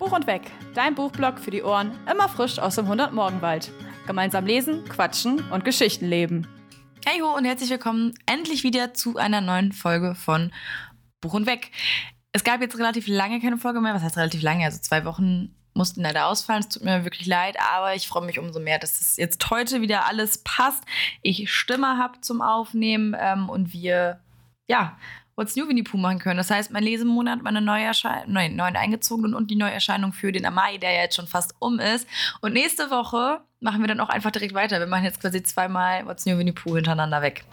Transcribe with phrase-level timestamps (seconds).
[0.00, 3.70] Buch und Weg, dein Buchblog für die Ohren, immer frisch aus dem 100-Morgenwald.
[4.06, 6.48] Gemeinsam lesen, quatschen und Geschichten leben.
[7.04, 10.52] Hey ho und herzlich willkommen endlich wieder zu einer neuen Folge von
[11.20, 11.70] Buch und Weg.
[12.32, 13.92] Es gab jetzt relativ lange keine Folge mehr.
[13.92, 14.64] Was heißt relativ lange?
[14.64, 16.60] Also zwei Wochen mussten leider ausfallen.
[16.60, 19.82] Es tut mir wirklich leid, aber ich freue mich umso mehr, dass es jetzt heute
[19.82, 20.82] wieder alles passt.
[21.20, 24.18] Ich Stimme habe zum Aufnehmen ähm, und wir
[24.66, 24.96] ja
[25.40, 26.36] What's New Winnie Pooh machen können.
[26.36, 30.76] Das heißt, mein Lesemonat, meine Neuerscheinung, neuen, neuen eingezogenen und die Neuerscheinung für den Amai,
[30.76, 32.06] der ja jetzt schon fast um ist.
[32.42, 34.80] Und nächste Woche machen wir dann auch einfach direkt weiter.
[34.80, 37.46] Wir machen jetzt quasi zweimal What's New Winnie Pooh hintereinander weg.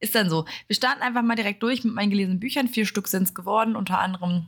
[0.00, 0.44] Ist dann so.
[0.66, 2.68] Wir starten einfach mal direkt durch mit meinen gelesenen Büchern.
[2.68, 4.46] Vier Stück sind es geworden, unter anderem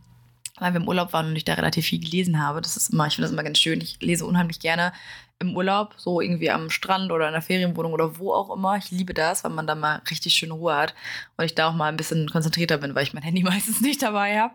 [0.58, 2.60] weil wir im Urlaub waren und ich da relativ viel gelesen habe.
[2.60, 3.80] Das ist immer, ich finde das immer ganz schön.
[3.80, 4.92] Ich lese unheimlich gerne
[5.38, 8.76] im Urlaub, so irgendwie am Strand oder in der Ferienwohnung oder wo auch immer.
[8.76, 10.94] Ich liebe das, weil man da mal richtig schön Ruhe hat
[11.36, 14.02] und ich da auch mal ein bisschen konzentrierter bin, weil ich mein Handy meistens nicht
[14.02, 14.54] dabei habe.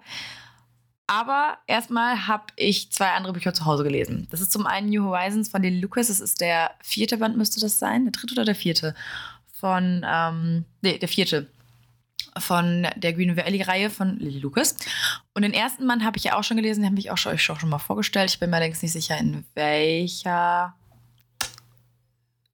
[1.07, 4.27] Aber erstmal habe ich zwei andere Bücher zu Hause gelesen.
[4.31, 6.07] Das ist zum einen New Horizons von Lily Lucas.
[6.07, 8.05] Das ist der vierte Band, müsste das sein.
[8.05, 8.95] Der dritte oder der vierte?
[9.51, 11.48] Von, ähm, nee, der vierte
[12.37, 14.76] von der Green Valley-Reihe von Lily Lucas.
[15.34, 17.38] Und den ersten Band habe ich ja auch schon gelesen, den habe ich auch schon,
[17.38, 18.29] schon mal vorgestellt.
[18.29, 20.76] Ich bin mir allerdings nicht sicher, in welcher,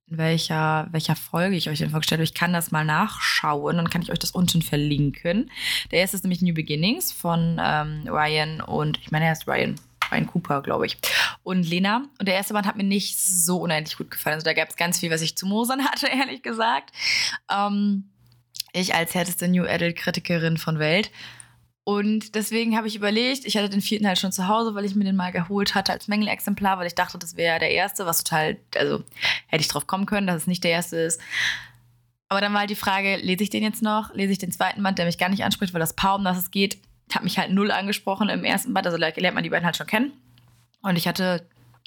[0.06, 2.24] in welcher, welcher Folge ich euch den vorgestellt habe.
[2.24, 5.50] Ich kann das mal nachschauen, dann kann ich euch das unten verlinken.
[5.90, 9.76] Der erste ist nämlich New Beginnings von ähm, Ryan und ich meine, er ist Ryan.
[10.10, 10.96] Ryan Cooper, glaube ich.
[11.42, 12.04] Und Lena.
[12.18, 14.34] Und der erste Band hat mir nicht so unendlich gut gefallen.
[14.34, 16.92] Also da gab es ganz viel, was ich zu mosern hatte, ehrlich gesagt.
[17.50, 18.08] Ähm,
[18.80, 21.10] ich als härteste New Adult-Kritikerin von Welt.
[21.84, 24.94] Und deswegen habe ich überlegt, ich hatte den vierten halt schon zu Hause, weil ich
[24.94, 28.22] mir den mal geholt hatte als Mängelexemplar, weil ich dachte, das wäre der erste, was
[28.22, 29.02] total, also
[29.46, 31.20] hätte ich drauf kommen können, dass es nicht der erste ist.
[32.28, 34.14] Aber dann war halt die Frage, lese ich den jetzt noch?
[34.14, 36.36] Lese ich den zweiten Band, der mich gar nicht anspricht, weil das Paar, um das
[36.36, 36.78] es geht,
[37.14, 38.86] hat mich halt null angesprochen im ersten Band.
[38.86, 40.12] Also lernt man die beiden halt schon kennen.
[40.82, 41.46] Und ich hatte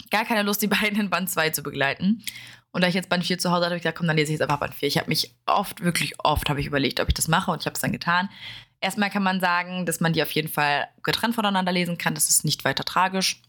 [0.10, 2.24] gar keine Lust, die beiden in Band 2 zu begleiten.
[2.72, 4.32] Und da ich jetzt Band 4 zu Hause hatte, habe ich gesagt, komm, dann lese
[4.32, 4.88] ich jetzt einfach Band 4.
[4.88, 7.66] Ich habe mich oft, wirklich oft, habe ich überlegt, ob ich das mache und ich
[7.66, 8.30] habe es dann getan.
[8.80, 12.16] Erstmal kann man sagen, dass man die auf jeden Fall getrennt voneinander lesen kann.
[12.16, 13.42] Das ist nicht weiter tragisch.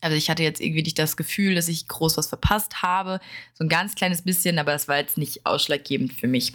[0.00, 3.20] Also ich hatte jetzt irgendwie nicht das Gefühl, dass ich groß was verpasst habe.
[3.54, 6.52] So ein ganz kleines bisschen, aber das war jetzt nicht ausschlaggebend für mich.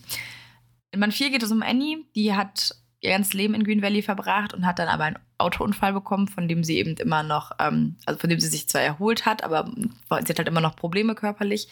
[0.92, 2.06] In Band 4 geht es um Annie.
[2.16, 5.94] Die hat ihr ganzes Leben in Green Valley verbracht und hat dann aber einen Autounfall
[5.94, 9.26] bekommen, von dem sie eben immer noch, ähm, also von dem sie sich zwar erholt
[9.26, 11.68] hat, aber sie hat halt immer noch Probleme körperlich.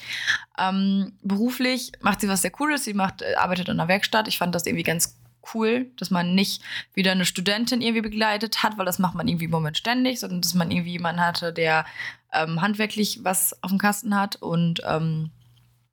[0.57, 2.83] Ähm, beruflich macht sie was sehr Cooles.
[2.83, 4.27] Sie macht, äh, arbeitet in einer Werkstatt.
[4.27, 5.17] Ich fand das irgendwie ganz
[5.53, 6.61] cool, dass man nicht
[6.93, 10.41] wieder eine Studentin irgendwie begleitet hat, weil das macht man irgendwie im Moment ständig, sondern
[10.41, 11.85] dass man irgendwie jemanden hatte, der
[12.31, 15.31] ähm, handwerklich was auf dem Kasten hat und ähm,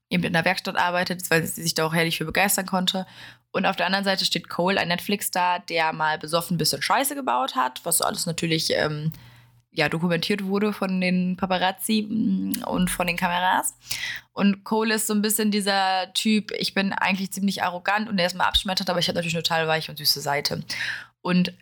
[0.08, 3.06] eben in der Werkstatt arbeitet, weil sie sich da auch herrlich für begeistern konnte.
[3.52, 7.14] Und auf der anderen Seite steht Cole, ein Netflix-Star, der mal besoffen ein bisschen Scheiße
[7.14, 9.12] gebaut hat, was alles natürlich ähm,
[9.72, 13.74] ja, dokumentiert wurde von den Paparazzi mm, und von den Kameras.
[14.32, 18.26] Und Cole ist so ein bisschen dieser Typ, ich bin eigentlich ziemlich arrogant und er
[18.26, 20.62] ist mal abschmettert, aber ich habe natürlich eine total weiche und süße Seite.
[21.20, 21.52] Und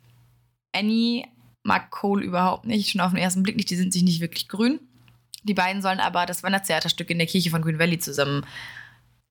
[0.72, 1.26] Annie
[1.62, 4.48] mag Cole überhaupt nicht, schon auf den ersten Blick nicht, die sind sich nicht wirklich
[4.48, 4.80] grün.
[5.42, 8.44] Die beiden sollen aber das Weihnachtstheaterstück in der Kirche von Green Valley zusammen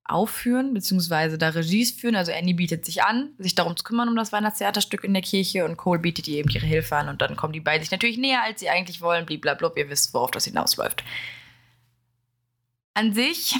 [0.08, 2.16] aufführen, beziehungsweise da Regies führen.
[2.16, 5.66] Also Annie bietet sich an, sich darum zu kümmern um das Weihnachtstheaterstück in der Kirche
[5.66, 8.18] und Cole bietet ihr eben ihre Hilfe an und dann kommen die beiden sich natürlich
[8.18, 9.26] näher, als sie eigentlich wollen.
[9.26, 11.04] Blablabla, ihr wisst, worauf das hinausläuft.
[12.94, 13.56] An sich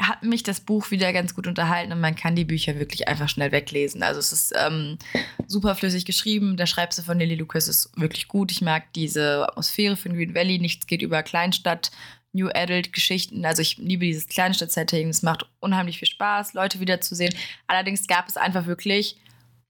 [0.00, 3.28] hat mich das Buch wieder ganz gut unterhalten und man kann die Bücher wirklich einfach
[3.28, 4.02] schnell weglesen.
[4.02, 4.98] Also es ist ähm,
[5.46, 6.56] super flüssig geschrieben.
[6.56, 8.50] Der Schreibstil von Lily Lucas ist wirklich gut.
[8.50, 10.58] Ich mag diese Atmosphäre von Green Valley.
[10.58, 11.90] Nichts geht über Kleinstadt.
[12.32, 13.44] New Adult Geschichten.
[13.44, 15.08] Also ich liebe dieses Kleinstadt-Setting.
[15.08, 17.34] Es macht unheimlich viel Spaß, Leute wiederzusehen.
[17.66, 19.16] Allerdings gab es einfach wirklich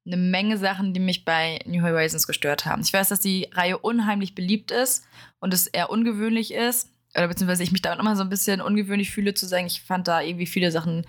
[0.07, 2.83] eine Menge Sachen, die mich bei New Horizons gestört haben.
[2.83, 5.07] Ich weiß, dass die Reihe unheimlich beliebt ist
[5.41, 6.91] und es eher ungewöhnlich ist.
[7.15, 10.09] Oder beziehungsweise ich mich da immer so ein bisschen ungewöhnlich fühle, zu sagen, ich fand
[10.09, 11.05] da irgendwie viele Sachen,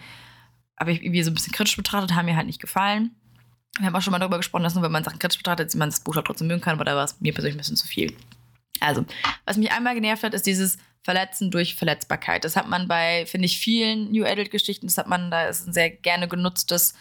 [0.80, 3.12] habe ich irgendwie so ein bisschen kritisch betrachtet, haben mir halt nicht gefallen.
[3.78, 5.90] Wir haben auch schon mal darüber gesprochen, dass nur wenn man Sachen kritisch betrachtet, man
[5.90, 8.14] das Buch trotzdem mögen kann, aber da war es mir persönlich ein bisschen zu viel.
[8.80, 9.06] Also,
[9.46, 12.44] was mich einmal genervt hat, ist dieses Verletzen durch Verletzbarkeit.
[12.44, 15.74] Das hat man bei, finde ich, vielen New Adult-Geschichten, das hat man, da ist ein
[15.74, 16.94] sehr gerne genutztes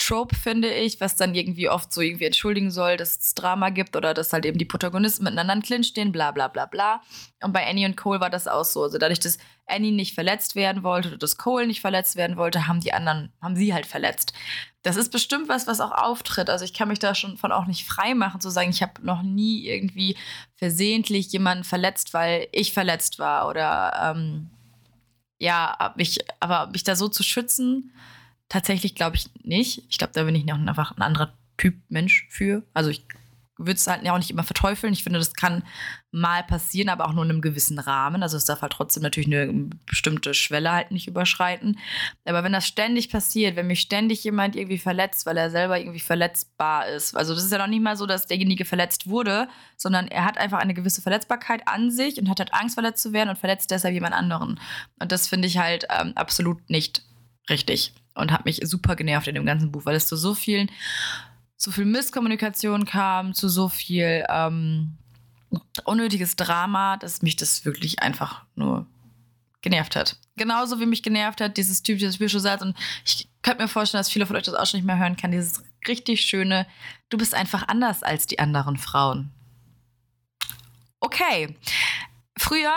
[0.00, 3.96] Trope, finde ich, was dann irgendwie oft so irgendwie entschuldigen soll, dass es Drama gibt
[3.96, 7.02] oder dass halt eben die Protagonisten miteinander in Clinch stehen, bla bla bla bla.
[7.42, 8.82] Und bei Annie und Cole war das auch so.
[8.82, 9.36] Also dadurch, dass
[9.66, 13.30] Annie nicht verletzt werden wollte oder dass Cole nicht verletzt werden wollte, haben die anderen,
[13.42, 14.32] haben sie halt verletzt.
[14.82, 16.48] Das ist bestimmt was, was auch auftritt.
[16.48, 19.04] Also ich kann mich da schon von auch nicht frei machen, zu sagen, ich habe
[19.04, 20.16] noch nie irgendwie
[20.56, 24.48] versehentlich jemanden verletzt, weil ich verletzt war oder ähm,
[25.38, 27.92] ja, mich, aber mich da so zu schützen,
[28.50, 29.84] tatsächlich glaube ich nicht.
[29.88, 32.62] Ich glaube, da bin ich noch einfach ein anderer Typ Mensch für.
[32.74, 33.06] Also ich
[33.60, 34.94] würde es halt auch nicht immer verteufeln.
[34.94, 35.62] Ich finde, das kann
[36.10, 38.22] mal passieren, aber auch nur in einem gewissen Rahmen.
[38.22, 41.78] Also es darf halt trotzdem natürlich eine bestimmte Schwelle halt nicht überschreiten.
[42.24, 46.00] Aber wenn das ständig passiert, wenn mich ständig jemand irgendwie verletzt, weil er selber irgendwie
[46.00, 49.46] verletzbar ist, also das ist ja noch nicht mal so, dass derjenige verletzt wurde,
[49.76, 53.12] sondern er hat einfach eine gewisse Verletzbarkeit an sich und hat halt Angst, verletzt zu
[53.12, 54.58] werden und verletzt deshalb jemand anderen.
[54.98, 57.02] Und das finde ich halt ähm, absolut nicht
[57.50, 60.70] richtig und hat mich super genervt in dem ganzen Buch, weil es zu so vielen
[61.56, 64.96] so viel Misskommunikation kam, zu so viel ähm,
[65.84, 68.86] unnötiges Drama, dass mich das wirklich einfach nur
[69.60, 70.16] genervt hat.
[70.36, 72.62] Genauso wie mich genervt hat, dieses typische Bischofsatz.
[72.62, 75.16] Und ich könnte mir vorstellen, dass viele von euch das auch schon nicht mehr hören
[75.16, 75.32] kann.
[75.32, 76.66] Dieses richtig schöne,
[77.10, 79.30] du bist einfach anders als die anderen Frauen.
[81.00, 81.56] Okay.
[82.38, 82.72] Früher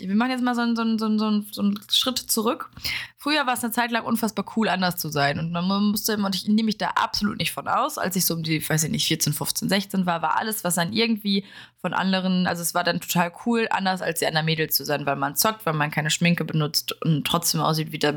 [0.00, 2.70] wir machen jetzt mal so einen, so einen, so einen, so einen Schritt zurück.
[3.16, 5.38] Früher war es eine Zeit lang unfassbar cool, anders zu sein.
[5.38, 8.34] Und man musste, und ich nehme mich da absolut nicht von aus, als ich so
[8.34, 11.44] um die, weiß ich nicht, 14, 15, 16 war, war alles, was dann irgendwie
[11.80, 15.06] von anderen, also es war dann total cool, anders als die anderen Mädels zu sein,
[15.06, 18.14] weil man zockt, weil man keine Schminke benutzt und trotzdem aussieht wie das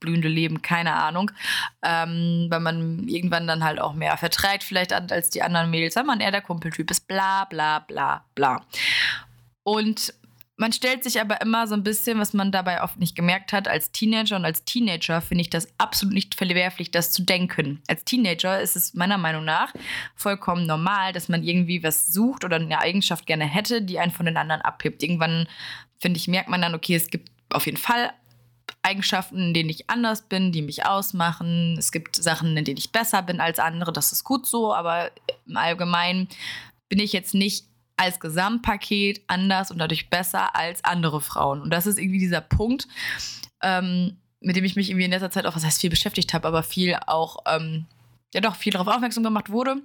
[0.00, 1.30] blühende Leben, keine Ahnung.
[1.82, 6.04] Ähm, weil man irgendwann dann halt auch mehr verträgt, vielleicht als die anderen Mädels, weil
[6.04, 8.62] man eher der Kumpeltyp ist, bla, bla, bla, bla.
[9.62, 10.14] Und
[10.58, 13.68] man stellt sich aber immer so ein bisschen, was man dabei oft nicht gemerkt hat,
[13.68, 17.80] als Teenager und als Teenager finde ich das absolut nicht verwerflich, das zu denken.
[17.86, 19.72] Als Teenager ist es meiner Meinung nach
[20.16, 24.26] vollkommen normal, dass man irgendwie was sucht oder eine Eigenschaft gerne hätte, die einen von
[24.26, 25.00] den anderen abhebt.
[25.00, 25.46] Irgendwann,
[26.00, 28.10] finde ich, merkt man dann, okay, es gibt auf jeden Fall
[28.82, 31.76] Eigenschaften, in denen ich anders bin, die mich ausmachen.
[31.78, 33.92] Es gibt Sachen, in denen ich besser bin als andere.
[33.92, 35.12] Das ist gut so, aber
[35.46, 36.28] im Allgemeinen
[36.88, 37.64] bin ich jetzt nicht
[37.98, 41.60] als Gesamtpaket anders und dadurch besser als andere Frauen.
[41.60, 42.88] Und das ist irgendwie dieser Punkt,
[43.62, 46.48] ähm, mit dem ich mich irgendwie in letzter Zeit auch, was heißt viel beschäftigt habe,
[46.48, 47.86] aber viel auch, ähm,
[48.32, 49.76] ja doch, viel darauf aufmerksam gemacht wurde.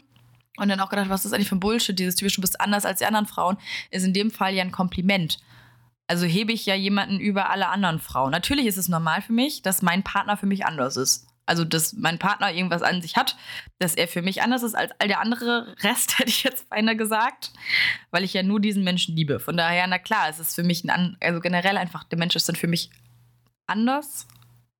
[0.57, 2.85] Und dann auch gedacht, was ist eigentlich für ein Bullshit, dieses typische, du bist anders
[2.85, 3.57] als die anderen Frauen,
[3.89, 5.39] ist in dem Fall ja ein Kompliment.
[6.05, 8.31] Also hebe ich ja jemanden über alle anderen Frauen.
[8.31, 11.93] Natürlich ist es normal für mich, dass mein Partner für mich anders ist also dass
[11.93, 13.35] mein Partner irgendwas an sich hat,
[13.79, 16.95] dass er für mich anders ist als all der andere Rest, hätte ich jetzt beinahe
[16.95, 17.51] gesagt,
[18.11, 19.39] weil ich ja nur diesen Menschen liebe.
[19.39, 22.47] Von daher, na klar, es ist für mich ein, also generell einfach, der Mensch ist
[22.47, 22.89] dann für mich
[23.67, 24.27] anders,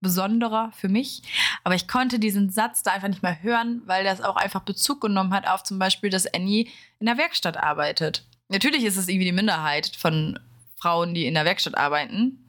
[0.04, 1.24] besonderer für mich.
[1.63, 5.01] Aber ich konnte diesen Satz da einfach nicht mehr hören, weil das auch einfach Bezug
[5.01, 6.68] genommen hat auf zum Beispiel, dass Annie
[7.00, 8.25] in der Werkstatt arbeitet.
[8.50, 10.39] Natürlich ist es irgendwie die Minderheit von
[10.77, 12.42] Frauen, die in der Werkstatt arbeiten,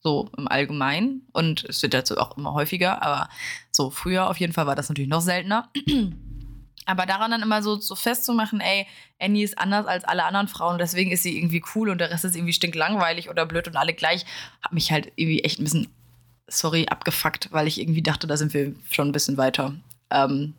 [0.00, 1.26] so im Allgemeinen.
[1.32, 3.28] Und es wird dazu auch immer häufiger, aber
[3.70, 5.70] so früher auf jeden Fall war das natürlich noch seltener.
[6.86, 8.86] Aber daran dann immer so, so festzumachen, ey,
[9.20, 12.24] Annie ist anders als alle anderen Frauen, deswegen ist sie irgendwie cool und der Rest
[12.24, 14.24] ist irgendwie stinklangweilig oder blöd und alle gleich,
[14.62, 15.88] hat mich halt irgendwie echt ein bisschen,
[16.46, 19.74] sorry, abgefuckt, weil ich irgendwie dachte, da sind wir schon ein bisschen weiter.
[20.08, 20.54] Ähm,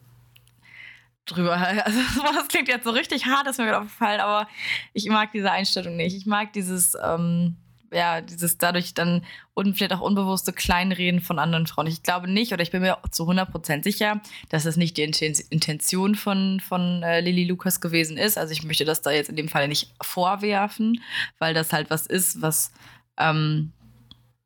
[1.25, 1.55] drüber.
[1.85, 1.99] Also,
[2.35, 4.47] das klingt jetzt so richtig hart, ist mir gerade aufgefallen, aber
[4.93, 6.15] ich mag diese Einstellung nicht.
[6.15, 7.55] Ich mag dieses, ähm,
[7.91, 9.25] ja, dieses dadurch dann
[9.55, 11.87] vielleicht auch unbewusste Kleinreden von anderen Frauen.
[11.87, 16.15] Ich glaube nicht, oder ich bin mir zu 100% sicher, dass das nicht die Intention
[16.15, 18.37] von, von äh, Lilly Lukas gewesen ist.
[18.37, 21.01] Also ich möchte das da jetzt in dem Fall nicht vorwerfen,
[21.39, 22.71] weil das halt was ist, was
[23.17, 23.73] ähm,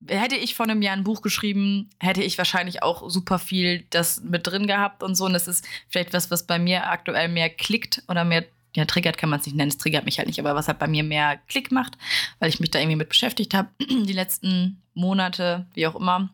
[0.07, 4.21] hätte ich vor einem Jahr ein Buch geschrieben, hätte ich wahrscheinlich auch super viel das
[4.21, 5.25] mit drin gehabt und so.
[5.25, 8.45] Und das ist vielleicht was, was bei mir aktuell mehr klickt oder mehr
[8.75, 10.79] ja, triggert kann man es nicht nennen, es triggert mich halt nicht, aber was halt
[10.79, 11.97] bei mir mehr Klick macht,
[12.39, 16.29] weil ich mich da irgendwie mit beschäftigt habe, die letzten Monate, wie auch immer.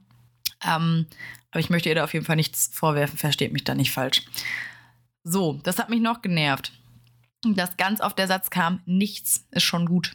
[0.66, 1.06] Ähm,
[1.52, 4.24] aber ich möchte ihr da auf jeden Fall nichts vorwerfen, versteht mich da nicht falsch.
[5.24, 6.72] So, das hat mich noch genervt.
[7.44, 10.14] Dass ganz oft der Satz kam, nichts ist schon gut.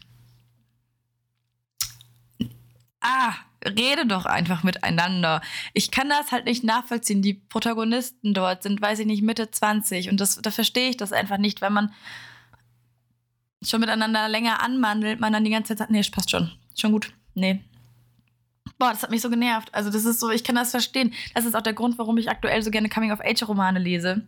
[3.06, 3.34] Ah,
[3.66, 5.42] rede doch einfach miteinander.
[5.75, 7.20] Ich kann das halt nicht nachvollziehen.
[7.20, 11.12] Die Protagonisten dort sind, weiß ich nicht, Mitte 20 und das, da verstehe ich das
[11.12, 11.92] einfach nicht, wenn man
[13.62, 16.50] schon miteinander länger anmandelt, man dann die ganze Zeit sagt, nee, passt schon.
[16.75, 17.12] Schon gut.
[17.34, 17.62] Nee.
[18.78, 19.75] Boah, das hat mich so genervt.
[19.75, 21.12] Also, das ist so, ich kann das verstehen.
[21.34, 24.26] Das ist auch der Grund, warum ich aktuell so gerne Coming-of-Age-Romane lese.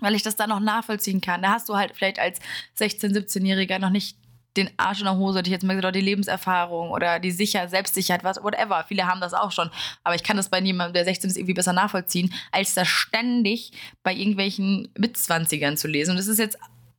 [0.00, 1.42] Weil ich das da noch nachvollziehen kann.
[1.42, 2.40] Da hast du halt vielleicht als
[2.78, 4.16] 16-, 17-Jähriger noch nicht
[4.56, 7.30] den Arsch in der Hose, hätte ich jetzt mal gesagt, oder die Lebenserfahrung oder die
[7.30, 8.84] Sicher Selbstsicherheit, was, whatever.
[8.88, 9.70] Viele haben das auch schon.
[10.04, 13.72] Aber ich kann das bei niemandem, der 16 ist, irgendwie besser nachvollziehen, als das ständig
[14.02, 16.12] bei irgendwelchen Mitzwanzigern zu lesen.
[16.12, 16.58] Und das ist jetzt,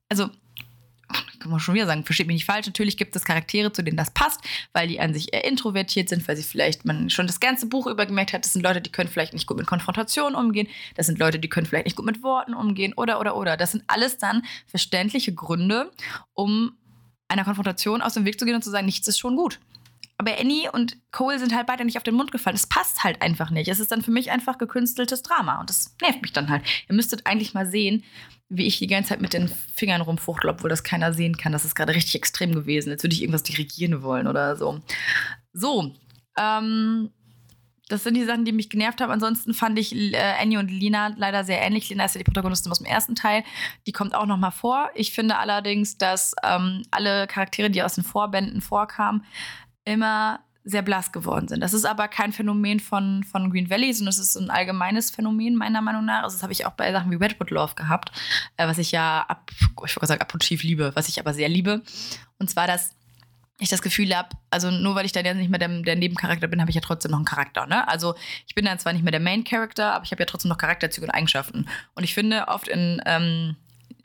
[0.10, 0.30] also,
[1.40, 2.68] kann man schon wieder sagen, versteht mich nicht falsch.
[2.68, 4.42] Natürlich gibt es Charaktere, zu denen das passt,
[4.74, 7.88] weil die an sich eher introvertiert sind, weil sie vielleicht man schon das ganze Buch
[7.88, 11.08] über gemerkt hat, das sind Leute, die können vielleicht nicht gut mit Konfrontation umgehen, das
[11.08, 13.58] sind Leute, die können vielleicht nicht gut mit Worten umgehen oder oder oder.
[13.58, 15.92] Das sind alles dann verständliche Gründe,
[16.34, 16.78] um
[17.30, 19.60] einer Konfrontation aus dem Weg zu gehen und zu sagen, nichts ist schon gut.
[20.20, 22.56] aber Annie und Cole sind halt beide nicht auf den Mund gefallen.
[22.56, 23.70] Es passt halt einfach nicht.
[23.70, 25.62] Es ist dann für mich einfach gekünsteltes Drama.
[25.62, 26.64] Und das nervt mich dann halt.
[26.90, 28.04] Ihr müsstet eigentlich mal sehen,
[28.50, 31.54] wie ich die ganze Zeit mit den Fingern rumfuchtel, obwohl das keiner sehen kann.
[31.54, 32.90] Das ist gerade richtig extrem gewesen.
[32.90, 34.82] Jetzt würde ich irgendwas dirigieren wollen oder so.
[35.54, 35.96] So,
[36.38, 37.12] ähm,
[37.90, 39.12] das sind die Sachen, die mich genervt haben.
[39.12, 41.90] Ansonsten fand ich äh, Annie und Lina leider sehr ähnlich.
[41.90, 43.44] Lina ist ja die Protagonistin aus dem ersten Teil.
[43.88, 44.90] Die kommt auch noch mal vor.
[44.96, 49.26] Ich finde allerdings, dass ähm, alle Charaktere, die aus den Vorbänden vorkamen,
[49.86, 51.62] immer sehr blass geworden sind.
[51.62, 55.56] Das ist aber kein Phänomen von, von Green Valley, sondern es ist ein allgemeines Phänomen
[55.56, 56.24] meiner Meinung nach.
[56.24, 58.12] Also das habe ich auch bei Sachen wie Redwood Love gehabt,
[58.58, 59.52] äh, was ich ja ab,
[59.86, 61.82] ich sagen, ab und schief liebe, was ich aber sehr liebe.
[62.38, 62.96] Und zwar, dass
[63.60, 66.48] ich das Gefühl habe, also nur weil ich dann jetzt nicht mehr der, der Nebencharakter
[66.48, 67.68] bin, habe ich ja trotzdem noch einen Charakter.
[67.68, 67.88] Ne?
[67.88, 68.16] Also
[68.48, 70.58] ich bin dann zwar nicht mehr der Main Character, aber ich habe ja trotzdem noch
[70.58, 71.68] Charakterzüge und Eigenschaften.
[71.94, 73.58] Und ich finde oft in ähm,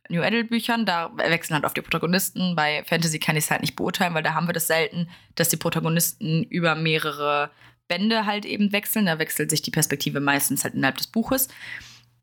[0.08, 2.56] New Adult Büchern, da wechseln halt oft die Protagonisten.
[2.56, 5.48] Bei Fantasy kann ich es halt nicht beurteilen, weil da haben wir das selten, dass
[5.48, 7.50] die Protagonisten über mehrere
[7.86, 9.06] Bände halt eben wechseln.
[9.06, 11.48] Da wechselt sich die Perspektive meistens halt innerhalb des Buches.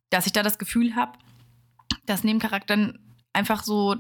[0.09, 1.13] Dass ich da das Gefühl habe,
[2.05, 3.00] dass Nebencharakteren
[3.33, 3.95] einfach so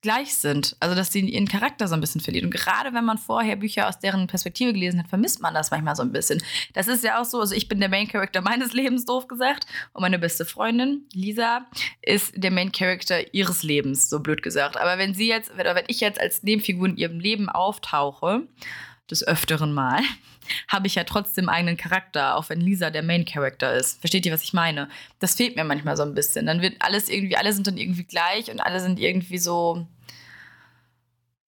[0.00, 0.76] gleich sind.
[0.80, 2.46] Also, dass sie ihren Charakter so ein bisschen verlieren.
[2.46, 5.96] Und gerade wenn man vorher Bücher aus deren Perspektive gelesen hat, vermisst man das manchmal
[5.96, 6.42] so ein bisschen.
[6.74, 9.66] Das ist ja auch so, also ich bin der Main Character meines Lebens, doof gesagt.
[9.92, 11.66] Und meine beste Freundin, Lisa,
[12.02, 14.76] ist der Main Character ihres Lebens, so blöd gesagt.
[14.76, 18.46] Aber wenn sie jetzt, oder wenn ich jetzt als Nebenfigur in ihrem Leben auftauche,
[19.10, 20.00] des Öfteren mal,
[20.68, 24.00] habe ich ja trotzdem eigenen Charakter, auch wenn Lisa der Main Character ist.
[24.00, 24.88] Versteht ihr, was ich meine?
[25.18, 26.46] Das fehlt mir manchmal so ein bisschen.
[26.46, 29.86] Dann wird alles irgendwie, alle sind dann irgendwie gleich und alle sind irgendwie so.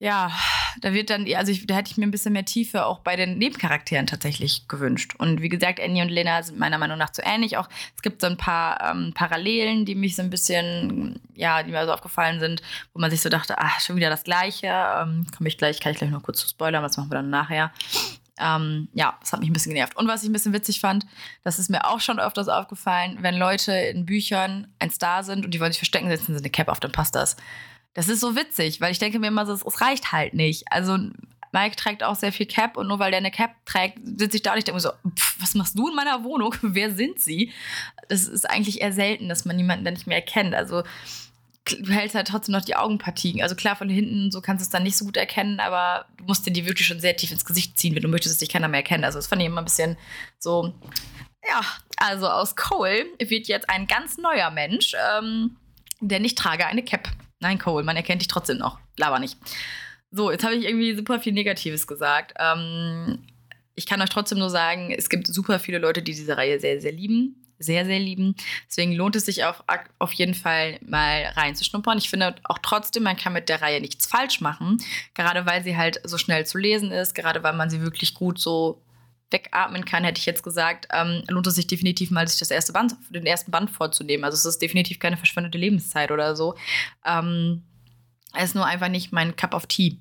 [0.03, 0.33] Ja,
[0.81, 3.17] da wird dann, also ich, da hätte ich mir ein bisschen mehr Tiefe auch bei
[3.17, 5.15] den Nebencharakteren tatsächlich gewünscht.
[5.19, 7.59] Und wie gesagt, Annie und Lena sind meiner Meinung nach zu ähnlich.
[7.59, 11.71] Auch es gibt so ein paar ähm, Parallelen, die mich so ein bisschen, ja, die
[11.71, 12.63] mir so aufgefallen sind,
[12.95, 14.69] wo man sich so dachte, ach, schon wieder das Gleiche.
[14.69, 17.29] Ähm, komme ich gleich, kann ich gleich noch kurz zu spoilern, was machen wir dann
[17.29, 17.71] nachher.
[18.39, 19.99] Ähm, ja, das hat mich ein bisschen genervt.
[19.99, 21.05] Und was ich ein bisschen witzig fand,
[21.45, 25.53] das ist mir auch schon öfters aufgefallen, wenn Leute in Büchern ein Star sind und
[25.53, 27.37] die wollen sich verstecken, setzen sie eine Cap auf, dann passt das.
[27.95, 30.65] Das ist so witzig, weil ich denke mir immer so, es reicht halt nicht.
[30.71, 30.97] Also
[31.53, 34.43] Mike trägt auch sehr viel Cap und nur weil der eine Cap trägt, sitze ich
[34.43, 36.55] da und ich denke mir so, pff, was machst du in meiner Wohnung?
[36.63, 37.53] Wer sind sie?
[38.09, 40.55] Das ist eigentlich eher selten, dass man jemanden dann nicht mehr erkennt.
[40.55, 40.85] Also
[41.65, 43.43] du hältst halt trotzdem noch die Augenpartien.
[43.43, 46.25] Also klar, von hinten so kannst du es dann nicht so gut erkennen, aber du
[46.25, 48.49] musst dir die wirklich schon sehr tief ins Gesicht ziehen, wenn du möchtest, dass dich
[48.49, 49.05] keiner mehr erkennt.
[49.05, 49.97] Also das fand ich immer ein bisschen
[50.39, 50.73] so,
[51.49, 51.61] ja,
[51.97, 55.57] also aus Cole wird jetzt ein ganz neuer Mensch, ähm,
[56.01, 57.09] denn ich trage eine Cap.
[57.41, 58.79] Nein, Cole, man erkennt dich trotzdem noch.
[58.97, 59.39] Laber nicht.
[60.11, 62.35] So, jetzt habe ich irgendwie super viel Negatives gesagt.
[62.39, 63.21] Ähm,
[63.75, 66.81] ich kann euch trotzdem nur sagen, es gibt super viele Leute, die diese Reihe sehr,
[66.81, 68.35] sehr lieben sehr, sehr lieben.
[68.69, 69.63] Deswegen lohnt es sich auf,
[69.99, 71.99] auf jeden Fall mal reinzuschnuppern.
[71.99, 74.79] Ich finde auch trotzdem, man kann mit der Reihe nichts falsch machen,
[75.15, 78.41] gerade weil sie halt so schnell zu lesen ist, gerade weil man sie wirklich gut
[78.41, 78.83] so
[79.31, 82.73] wegatmen kann, hätte ich jetzt gesagt, ähm, lohnt es sich definitiv mal, sich das erste
[82.73, 84.25] Band, den ersten Band vorzunehmen.
[84.25, 86.55] Also es ist definitiv keine verschwendete Lebenszeit oder so.
[87.05, 87.63] Ähm,
[88.35, 89.99] es ist nur einfach nicht mein Cup of Tea,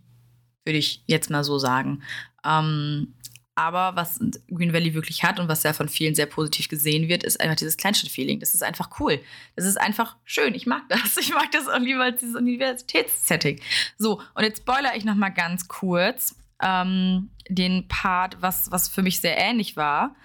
[0.66, 2.04] würde ich jetzt mal so sagen.
[2.44, 3.14] Ähm,
[3.60, 7.26] aber was Green Valley wirklich hat und was ja von vielen sehr positiv gesehen wird,
[7.26, 8.40] ist einfach dieses Kleinstadt-Feeling.
[8.40, 9.20] Das ist einfach cool.
[9.58, 10.56] Das ist einfach schön.
[10.56, 11.18] Ich mag das.
[11.18, 13.60] Ich mag das auch lieber als dieses Universitätssetting.
[13.98, 19.02] So, und jetzt spoilere ich noch mal ganz kurz ähm, den Part, was, was für
[19.02, 20.16] mich sehr ähnlich war.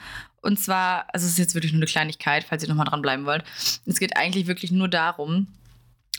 [0.42, 3.24] Und zwar, also es ist jetzt wirklich nur eine Kleinigkeit, falls ihr noch mal dranbleiben
[3.24, 3.44] wollt.
[3.86, 5.46] Es geht eigentlich wirklich nur darum,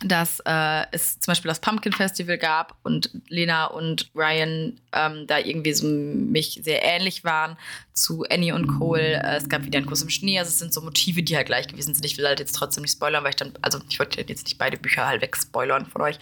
[0.04, 5.40] dass äh, es zum Beispiel das Pumpkin Festival gab und Lena und Ryan ähm, da
[5.40, 7.58] irgendwie so mich sehr ähnlich waren
[7.94, 9.24] zu Annie und Cole.
[9.24, 10.38] Äh, es gab wieder einen Kuss im Schnee.
[10.38, 12.04] Also es sind so Motive, die halt gleich gewesen sind.
[12.04, 14.58] Ich will halt jetzt trotzdem nicht spoilern, weil ich dann, also ich wollte jetzt nicht
[14.58, 16.20] beide Bücher halt wegspoilern von euch.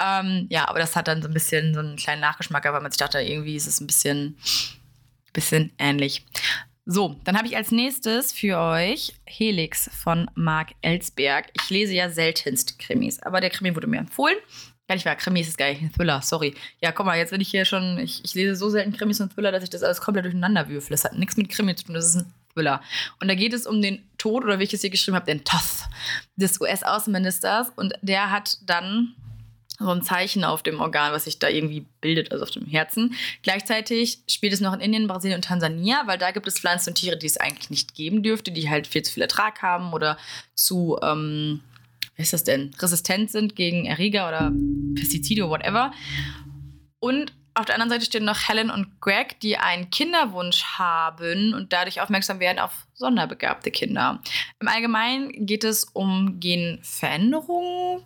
[0.00, 2.92] Ähm, ja, aber das hat dann so ein bisschen so einen kleinen Nachgeschmack, weil man
[2.92, 4.36] sich dachte, irgendwie ist es ein bisschen,
[5.32, 6.24] bisschen ähnlich.
[6.88, 11.46] So, dann habe ich als nächstes für euch Helix von Marc Ellsberg.
[11.60, 14.36] Ich lese ja seltenst Krimis, aber der Krimi wurde mir empfohlen.
[14.86, 16.54] Gar nicht wahr, Krimis ist gar nicht ein Thriller, sorry.
[16.80, 19.34] Ja, guck mal, jetzt bin ich hier schon, ich, ich lese so selten Krimis und
[19.34, 20.90] Thriller, dass ich das alles komplett durcheinander würfel.
[20.92, 22.80] Das hat nichts mit Krimi zu tun, das ist ein Thriller.
[23.20, 25.42] Und da geht es um den Tod, oder wie ich es hier geschrieben habe, den
[25.42, 25.88] Toth
[26.36, 27.72] des US-Außenministers.
[27.74, 29.16] Und der hat dann
[29.78, 33.14] so ein Zeichen auf dem Organ, was sich da irgendwie bildet, also auf dem Herzen.
[33.42, 36.94] Gleichzeitig spielt es noch in Indien, Brasilien und Tansania, weil da gibt es Pflanzen und
[36.94, 40.16] Tiere, die es eigentlich nicht geben dürfte, die halt viel zu viel Ertrag haben oder
[40.54, 41.60] zu, ähm,
[42.14, 44.52] wie ist das denn, resistent sind gegen Erreger oder
[44.94, 45.92] Pestizide, whatever.
[46.98, 51.72] Und auf der anderen Seite stehen noch Helen und Greg, die einen Kinderwunsch haben und
[51.72, 54.20] dadurch aufmerksam werden auf sonderbegabte Kinder.
[54.60, 58.04] Im Allgemeinen geht es um Genveränderungen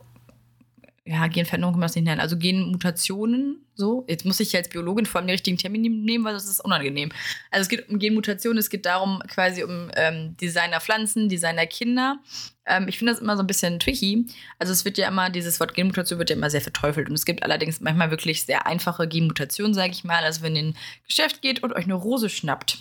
[1.11, 5.07] ja, Genveränderung kann man das nicht nennen, also Genmutationen, So, jetzt muss ich als Biologin
[5.07, 7.11] vor allem den richtigen Termin nehmen, weil das ist unangenehm.
[7.51, 12.19] Also es geht um Genmutation, es geht darum quasi um ähm, Designer Pflanzen, Designer Kinder.
[12.65, 14.27] Ähm, ich finde das immer so ein bisschen tricky.
[14.59, 17.09] Also es wird ja immer, dieses Wort Genmutation wird ja immer sehr verteufelt.
[17.09, 20.23] Und es gibt allerdings manchmal wirklich sehr einfache Genmutationen, sage ich mal.
[20.23, 20.77] Also wenn ihr in ein
[21.09, 22.79] Geschäft geht und euch eine Rose schnappt,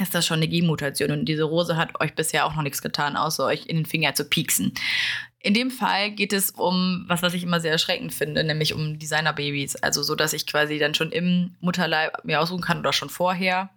[0.00, 1.10] ist das schon eine Genmutation.
[1.10, 4.14] Und diese Rose hat euch bisher auch noch nichts getan, außer euch in den Finger
[4.14, 4.74] zu pieksen.
[5.46, 8.98] In dem Fall geht es um was, was ich immer sehr erschreckend finde, nämlich um
[8.98, 9.76] Designerbabys.
[9.76, 13.70] Also so, dass ich quasi dann schon im Mutterleib mir aussuchen kann oder schon vorher,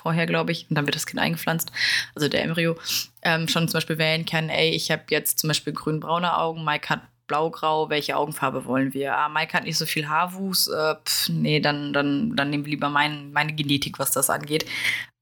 [0.00, 1.72] vorher glaube ich, und dann wird das Kind eingepflanzt,
[2.14, 2.74] also der Embryo,
[3.20, 6.88] ähm, schon zum Beispiel wählen kann, ey, ich habe jetzt zum Beispiel grün-braune Augen, Mike
[6.88, 9.14] hat blau-grau, welche Augenfarbe wollen wir?
[9.14, 12.70] Ah, Mike hat nicht so viel Haarwuchs, äh, pf, nee, dann, dann, dann nehmen wir
[12.70, 14.64] lieber mein, meine Genetik, was das angeht.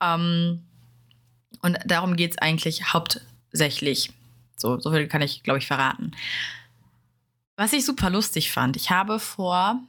[0.01, 0.63] Ähm,
[1.61, 4.11] und darum geht es eigentlich hauptsächlich.
[4.59, 6.13] So, so viel kann ich, glaube ich, verraten.
[7.57, 9.81] Was ich super lustig fand, ich habe vor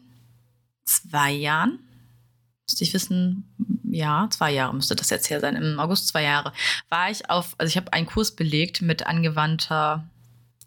[0.85, 1.79] zwei Jahren,
[2.67, 3.43] müsste ich wissen,
[3.91, 6.53] ja, zwei Jahre müsste das jetzt her sein, im August zwei Jahre,
[6.89, 10.07] war ich auf, also ich habe einen Kurs belegt mit angewandter,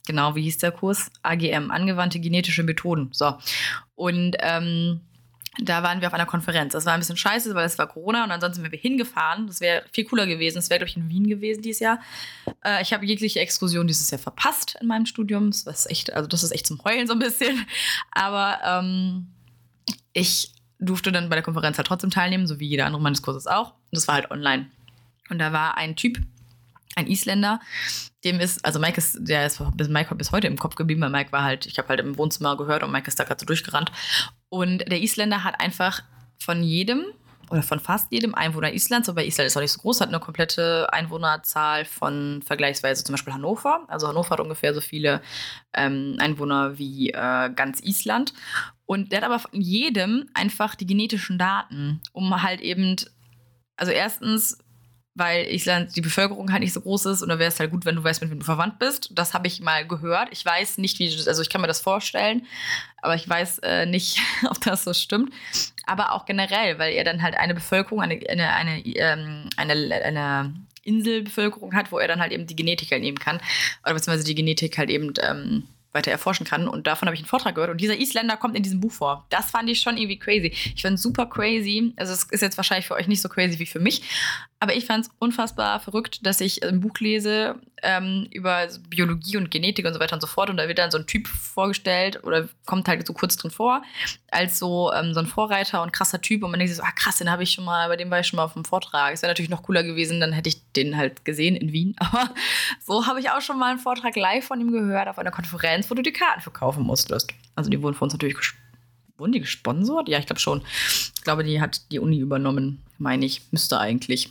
[0.06, 1.10] genau, wie hieß der Kurs?
[1.22, 3.08] AGM, angewandte genetische Methoden.
[3.12, 3.36] So.
[3.94, 5.00] Und ähm,
[5.58, 6.72] da waren wir auf einer Konferenz.
[6.72, 9.46] Das war ein bisschen scheiße, weil es war Corona und ansonsten sind wir hingefahren.
[9.46, 10.56] Das wäre viel cooler gewesen.
[10.56, 12.00] Das wäre, glaube ich, in Wien gewesen dieses Jahr.
[12.64, 15.50] Äh, ich habe jegliche Exkursion dieses Jahr verpasst in meinem Studium.
[15.50, 17.66] Das ist echt, also das ist echt zum Heulen so ein bisschen.
[18.12, 19.28] Aber ähm,
[20.14, 23.46] ich durfte dann bei der Konferenz halt trotzdem teilnehmen, so wie jeder andere meines Kurses
[23.46, 23.72] auch.
[23.72, 24.70] Und das war halt online.
[25.28, 26.18] Und da war ein Typ,
[26.96, 27.60] ein Isländer,
[28.24, 31.10] dem ist, also Mike ist, der ist bis Mike bis heute im Kopf geblieben, weil
[31.10, 33.46] Mike war halt, ich habe halt im Wohnzimmer gehört und Mike ist da gerade so
[33.46, 33.90] durchgerannt.
[34.48, 36.02] Und der Isländer hat einfach
[36.38, 37.04] von jedem
[37.52, 40.20] oder von fast jedem Einwohner Islands, aber Island ist auch nicht so groß, hat eine
[40.20, 43.84] komplette Einwohnerzahl von vergleichsweise zum Beispiel Hannover.
[43.88, 45.20] Also Hannover hat ungefähr so viele
[45.74, 48.32] ähm, Einwohner wie äh, ganz Island.
[48.86, 52.96] Und der hat aber von jedem einfach die genetischen Daten, um halt eben,
[53.76, 54.58] also erstens
[55.14, 57.84] weil Island die Bevölkerung halt nicht so groß ist und da wäre es halt gut,
[57.84, 59.10] wenn du weißt, mit wem du verwandt bist.
[59.12, 60.28] Das habe ich mal gehört.
[60.30, 62.46] Ich weiß nicht, wie, also ich kann mir das vorstellen,
[63.02, 64.18] aber ich weiß äh, nicht,
[64.50, 65.32] ob das so stimmt.
[65.84, 70.54] Aber auch generell, weil er dann halt eine Bevölkerung, eine, eine, eine, ähm, eine, eine
[70.84, 73.40] Inselbevölkerung hat, wo er dann halt eben die Genetik halt nehmen kann.
[73.84, 76.68] Oder beziehungsweise die Genetik halt eben ähm, weiter erforschen kann.
[76.68, 77.70] Und davon habe ich einen Vortrag gehört.
[77.70, 79.26] Und dieser Isländer kommt in diesem Buch vor.
[79.30, 80.52] Das fand ich schon irgendwie crazy.
[80.74, 81.92] Ich fand es super crazy.
[81.96, 84.02] Also es ist jetzt wahrscheinlich für euch nicht so crazy wie für mich.
[84.62, 89.50] Aber ich fand es unfassbar verrückt, dass ich ein Buch lese ähm, über Biologie und
[89.50, 90.50] Genetik und so weiter und so fort.
[90.50, 93.82] Und da wird dann so ein Typ vorgestellt oder kommt halt so kurz drin vor,
[94.30, 96.44] als so, ähm, so ein Vorreiter und krasser Typ.
[96.44, 98.20] Und man denkt sich so, ah krass, den habe ich schon mal, bei dem war
[98.20, 99.12] ich schon mal auf dem Vortrag.
[99.12, 101.96] Es wäre natürlich noch cooler gewesen, dann hätte ich den halt gesehen in Wien.
[101.98, 102.30] Aber
[102.80, 105.81] so habe ich auch schon mal einen Vortrag live von ihm gehört auf einer Konferenz,
[105.90, 107.32] wo du die Karten verkaufen musstest.
[107.54, 108.36] Also die wurden von uns natürlich
[109.22, 110.08] Wurden die gesponsert?
[110.08, 110.62] Ja, ich glaube schon.
[111.14, 113.42] Ich glaube, die hat die Uni übernommen, meine ich.
[113.52, 114.30] Müsste eigentlich.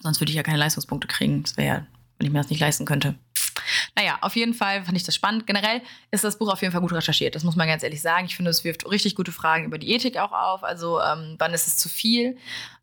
[0.00, 1.42] Sonst würde ich ja keine Leistungspunkte kriegen.
[1.42, 1.86] Das wäre ja,
[2.18, 3.14] wenn ich mir das nicht leisten könnte.
[3.96, 5.46] Naja, auf jeden Fall fand ich das spannend.
[5.46, 7.34] Generell ist das Buch auf jeden Fall gut recherchiert.
[7.34, 8.26] Das muss man ganz ehrlich sagen.
[8.26, 10.64] Ich finde, es wirft richtig gute Fragen über die Ethik auch auf.
[10.64, 12.36] Also, ähm, wann ist es zu viel?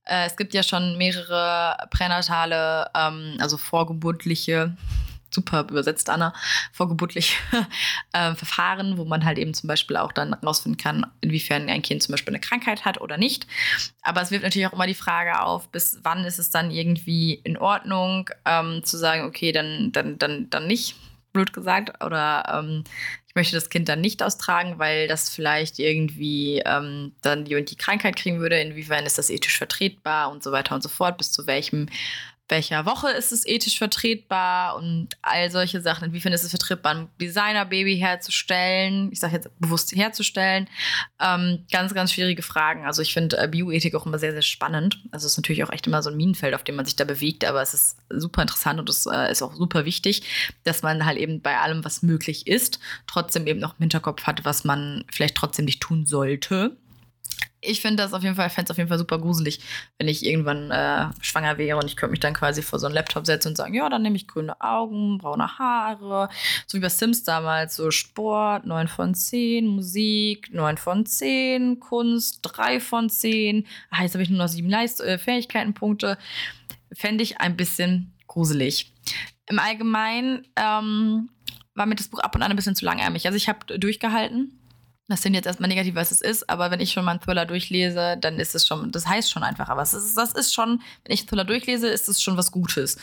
[0.05, 4.75] Äh, es gibt ja schon mehrere pränatale, ähm, also vorgeburtliche
[5.37, 6.33] super übersetzt, Anna,
[6.73, 7.35] vorgeburtliche
[8.13, 12.01] äh, Verfahren, wo man halt eben zum Beispiel auch dann rausfinden kann, inwiefern ein Kind
[12.01, 13.45] zum Beispiel eine Krankheit hat oder nicht.
[14.01, 17.35] Aber es wirft natürlich auch immer die Frage auf, bis wann ist es dann irgendwie
[17.35, 20.95] in Ordnung, ähm, zu sagen, okay, dann, dann, dann, dann nicht,
[21.33, 22.83] blöd gesagt, oder ähm,
[23.27, 27.69] ich möchte das Kind dann nicht austragen, weil das vielleicht irgendwie ähm, dann die und
[27.69, 31.17] die Krankheit kriegen würde, inwiefern ist das ethisch vertretbar und so weiter und so fort,
[31.19, 31.89] bis zu welchem
[32.49, 36.05] welcher Woche ist es ethisch vertretbar und all solche Sachen.
[36.05, 39.09] Inwiefern ist es vertretbar, ein Designer-Baby herzustellen?
[39.11, 40.69] Ich sage jetzt bewusst herzustellen.
[41.19, 42.85] Ähm, ganz, ganz schwierige Fragen.
[42.85, 44.99] Also ich finde äh, Bioethik auch immer sehr, sehr spannend.
[45.11, 47.03] Also es ist natürlich auch echt immer so ein Minenfeld, auf dem man sich da
[47.03, 50.23] bewegt, aber es ist super interessant und es äh, ist auch super wichtig,
[50.63, 54.45] dass man halt eben bei allem, was möglich ist, trotzdem eben noch im Hinterkopf hat,
[54.45, 56.77] was man vielleicht trotzdem nicht tun sollte
[57.61, 59.59] ich finde das auf jeden Fall, fände es auf jeden Fall super gruselig,
[59.97, 62.95] wenn ich irgendwann äh, schwanger wäre und ich könnte mich dann quasi vor so einen
[62.95, 66.29] Laptop setzen und sagen, ja, dann nehme ich grüne Augen, braune Haare,
[66.67, 72.39] so wie bei Sims damals, so Sport, 9 von 10, Musik, 9 von 10, Kunst,
[72.43, 76.17] 3 von 10, ah, jetzt habe ich nur noch sieben Leist äh, Fähigkeitenpunkte.
[76.93, 78.93] Fände ich ein bisschen gruselig.
[79.47, 81.29] Im Allgemeinen ähm,
[81.73, 83.25] war mir das Buch ab und an ein bisschen zu langärmig.
[83.25, 84.57] Also ich habe durchgehalten
[85.07, 87.45] das sind jetzt erstmal negativ, was es ist, aber wenn ich schon mal einen Thriller
[87.45, 90.81] durchlese, dann ist es schon, das heißt schon einfach, aber es ist, das ist schon,
[91.03, 92.97] wenn ich einen Thriller durchlese, ist es schon was Gutes.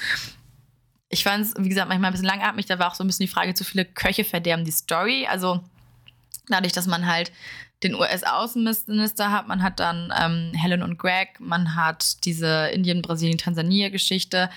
[1.08, 3.26] Ich fand es, wie gesagt, manchmal ein bisschen langatmig, da war auch so ein bisschen
[3.26, 5.26] die Frage, zu viele Köche verderben die Story.
[5.28, 5.62] Also
[6.48, 7.32] Dadurch, dass man halt
[7.82, 13.38] den US-Außenminister hat, man hat dann ähm, Helen und Greg, man hat diese Indien, Brasilien,
[13.38, 14.50] Tansania-Geschichte.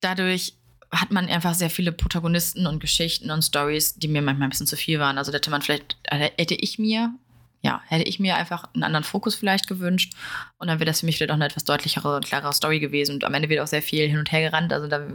[0.00, 0.54] Dadurch
[0.90, 4.66] hat man einfach sehr viele Protagonisten und Geschichten und Stories, die mir manchmal ein bisschen
[4.66, 5.18] zu viel waren.
[5.18, 7.12] Also hätte man vielleicht, äh, hätte ich mir,
[7.60, 10.14] ja, hätte ich mir einfach einen anderen Fokus vielleicht gewünscht.
[10.58, 13.16] Und dann wäre das für mich vielleicht auch eine etwas deutlichere und klarere Story gewesen.
[13.16, 14.72] Und am Ende wird auch sehr viel hin und her gerannt.
[14.72, 15.06] Also da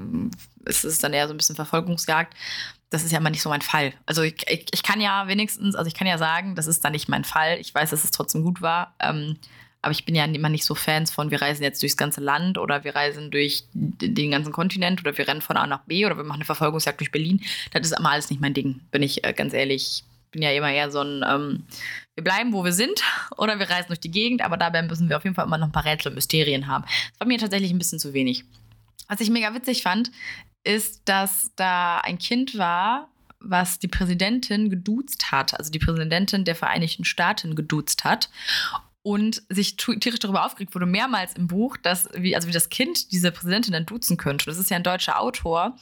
[0.65, 2.35] ist es dann eher so ein bisschen Verfolgungsjagd.
[2.91, 3.93] Das ist ja immer nicht so mein Fall.
[4.05, 6.91] Also ich, ich, ich kann ja wenigstens, also ich kann ja sagen, das ist dann
[6.91, 7.57] nicht mein Fall.
[7.59, 8.93] Ich weiß, dass es trotzdem gut war.
[8.99, 9.37] Ähm,
[9.83, 12.57] aber ich bin ja immer nicht so Fans von, wir reisen jetzt durchs ganze Land
[12.57, 16.15] oder wir reisen durch den ganzen Kontinent oder wir rennen von A nach B oder
[16.15, 17.41] wir machen eine Verfolgungsjagd durch Berlin.
[17.71, 20.03] Das ist immer alles nicht mein Ding, bin ich äh, ganz ehrlich.
[20.05, 21.63] Ich bin ja immer eher so ein, ähm,
[22.15, 23.03] wir bleiben, wo wir sind
[23.37, 25.67] oder wir reisen durch die Gegend, aber dabei müssen wir auf jeden Fall immer noch
[25.67, 26.85] ein paar Rätsel und Mysterien haben.
[26.85, 28.45] Das war mir tatsächlich ein bisschen zu wenig.
[29.09, 30.11] Was ich mega witzig fand,
[30.63, 33.09] ist, dass da ein Kind war,
[33.41, 38.29] was die Präsidentin geduzt hat, also die Präsidentin der Vereinigten Staaten geduzt hat
[39.03, 43.11] und sich tierisch darüber aufgeregt wurde, mehrmals im Buch, dass, wie, also wie das Kind
[43.11, 44.45] diese Präsidentin dann duzen könnte.
[44.45, 45.75] Das ist ja ein deutscher Autor.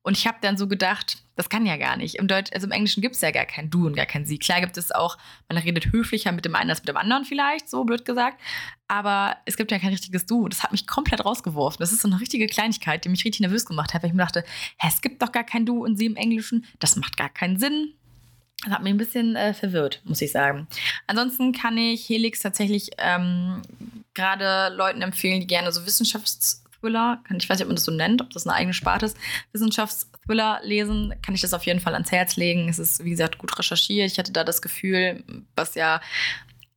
[0.00, 2.16] Und ich habe dann so gedacht, das kann ja gar nicht.
[2.16, 4.38] Im, Deutsch, also im Englischen gibt es ja gar kein Du und gar kein Sie.
[4.38, 7.68] Klar gibt es auch, man redet höflicher mit dem einen als mit dem anderen vielleicht,
[7.68, 8.40] so blöd gesagt.
[8.88, 10.48] Aber es gibt ja kein richtiges Du.
[10.48, 11.78] Das hat mich komplett rausgeworfen.
[11.78, 14.22] Das ist so eine richtige Kleinigkeit, die mich richtig nervös gemacht hat, weil ich mir
[14.22, 14.44] dachte,
[14.78, 16.64] hä, es gibt doch gar kein Du und Sie im Englischen.
[16.78, 17.94] Das macht gar keinen Sinn.
[18.64, 20.66] Das hat mich ein bisschen äh, verwirrt, muss ich sagen.
[21.06, 23.62] Ansonsten kann ich Helix tatsächlich ähm,
[24.14, 28.22] gerade Leuten empfehlen, die gerne so Wissenschaftsthriller, ich weiß nicht, ob man das so nennt,
[28.22, 29.16] ob das eine eigene Sparte ist,
[29.52, 32.68] Wissenschaftsthriller lesen, kann ich das auf jeden Fall ans Herz legen.
[32.68, 34.10] Es ist, wie gesagt, gut recherchiert.
[34.10, 35.24] Ich hatte da das Gefühl,
[35.56, 36.00] was ja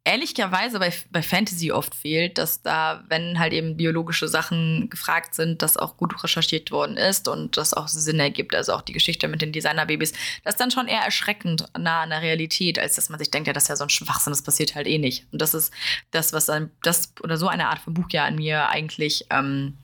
[0.06, 5.64] ehrlicherweise bei, bei Fantasy oft fehlt, dass da, wenn halt eben biologische Sachen gefragt sind,
[5.64, 8.54] das auch gut recherchiert worden ist und das auch Sinn ergibt.
[8.54, 10.14] Also auch die Geschichte mit den Designerbabys,
[10.44, 13.48] das ist dann schon eher erschreckend nah an der Realität, als dass man sich denkt,
[13.48, 15.26] ja, das ist ja so ein Schwachsinn, das passiert halt eh nicht.
[15.32, 15.74] Und das ist
[16.12, 19.76] das, was dann das oder so eine Art von Buch ja an mir eigentlich ähm,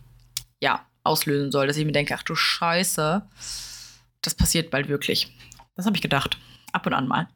[0.61, 3.27] ja, auslösen soll, dass ich mir denke, ach du Scheiße,
[4.21, 5.35] das passiert bald wirklich.
[5.75, 6.37] Das habe ich gedacht.
[6.73, 7.27] Ab und an mal.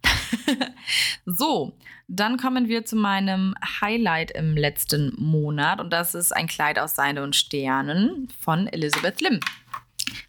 [1.25, 1.73] so,
[2.07, 6.95] dann kommen wir zu meinem Highlight im letzten Monat und das ist ein Kleid aus
[6.95, 9.39] Seide und Sternen von Elizabeth Lim.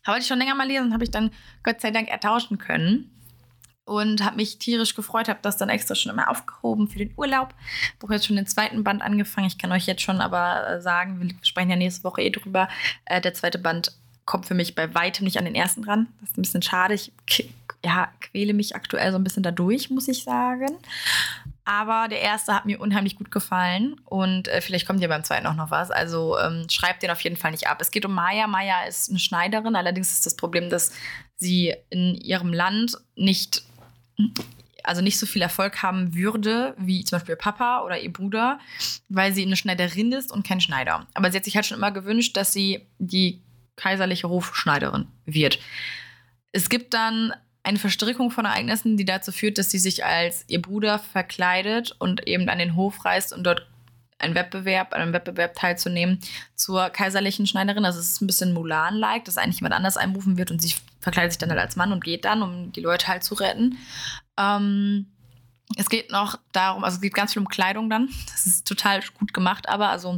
[0.07, 1.31] Wollte ich schon länger mal lesen, habe ich dann
[1.63, 3.11] Gott sei Dank ertauschen können
[3.85, 7.55] und habe mich tierisch gefreut, habe das dann extra schon immer aufgehoben für den Urlaub.
[8.03, 9.47] Habe jetzt schon den zweiten Band angefangen.
[9.47, 12.69] Ich kann euch jetzt schon aber äh, sagen, wir sprechen ja nächste Woche eh drüber.
[13.05, 13.93] Äh, der zweite Band
[14.25, 16.09] kommt für mich bei weitem nicht an den ersten ran.
[16.21, 16.95] Das ist ein bisschen schade.
[16.95, 17.13] Ich
[17.85, 20.79] ja, quäle mich aktuell so ein bisschen dadurch, muss ich sagen.
[21.69, 25.49] Aber der erste hat mir unheimlich gut gefallen und äh, vielleicht kommt ja beim zweiten
[25.49, 25.91] auch noch was.
[25.91, 27.79] Also ähm, schreibt den auf jeden Fall nicht ab.
[27.81, 28.47] Es geht um Maya.
[28.47, 29.75] Maya ist eine Schneiderin.
[29.75, 30.93] Allerdings ist das Problem, dass
[31.35, 33.65] sie in ihrem Land nicht,
[34.85, 38.61] also nicht so viel Erfolg haben würde wie zum Beispiel ihr Papa oder ihr Bruder,
[39.09, 41.09] weil sie eine Schneiderin ist und kein Schneider.
[41.15, 43.43] Aber sie hat sich halt schon immer gewünscht, dass sie die
[43.75, 45.59] kaiserliche Hofschneiderin wird.
[46.53, 47.33] Es gibt dann
[47.67, 52.27] eine Verstrickung von Ereignissen, die dazu führt, dass sie sich als ihr Bruder verkleidet und
[52.27, 53.67] eben an den Hof reist, um dort
[54.19, 56.21] einen Wettbewerb, an einem Wettbewerb teilzunehmen
[56.55, 57.85] zur kaiserlichen Schneiderin.
[57.85, 61.33] Also es ist ein bisschen Mulan-like, dass eigentlich jemand anders einberufen wird und sie verkleidet
[61.33, 63.79] sich dann halt als Mann und geht dann, um die Leute halt zu retten.
[64.39, 65.07] Ähm,
[65.77, 68.09] es geht noch darum, also es geht ganz viel um Kleidung dann.
[68.31, 70.17] Das ist total gut gemacht, aber also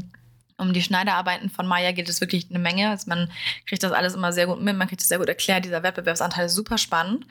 [0.59, 2.91] um die Schneiderarbeiten von Maya geht es wirklich eine Menge.
[2.91, 3.31] Also man
[3.67, 5.65] kriegt das alles immer sehr gut mit, man kriegt es sehr gut erklärt.
[5.65, 7.25] Dieser Wettbewerbsanteil ist super spannend.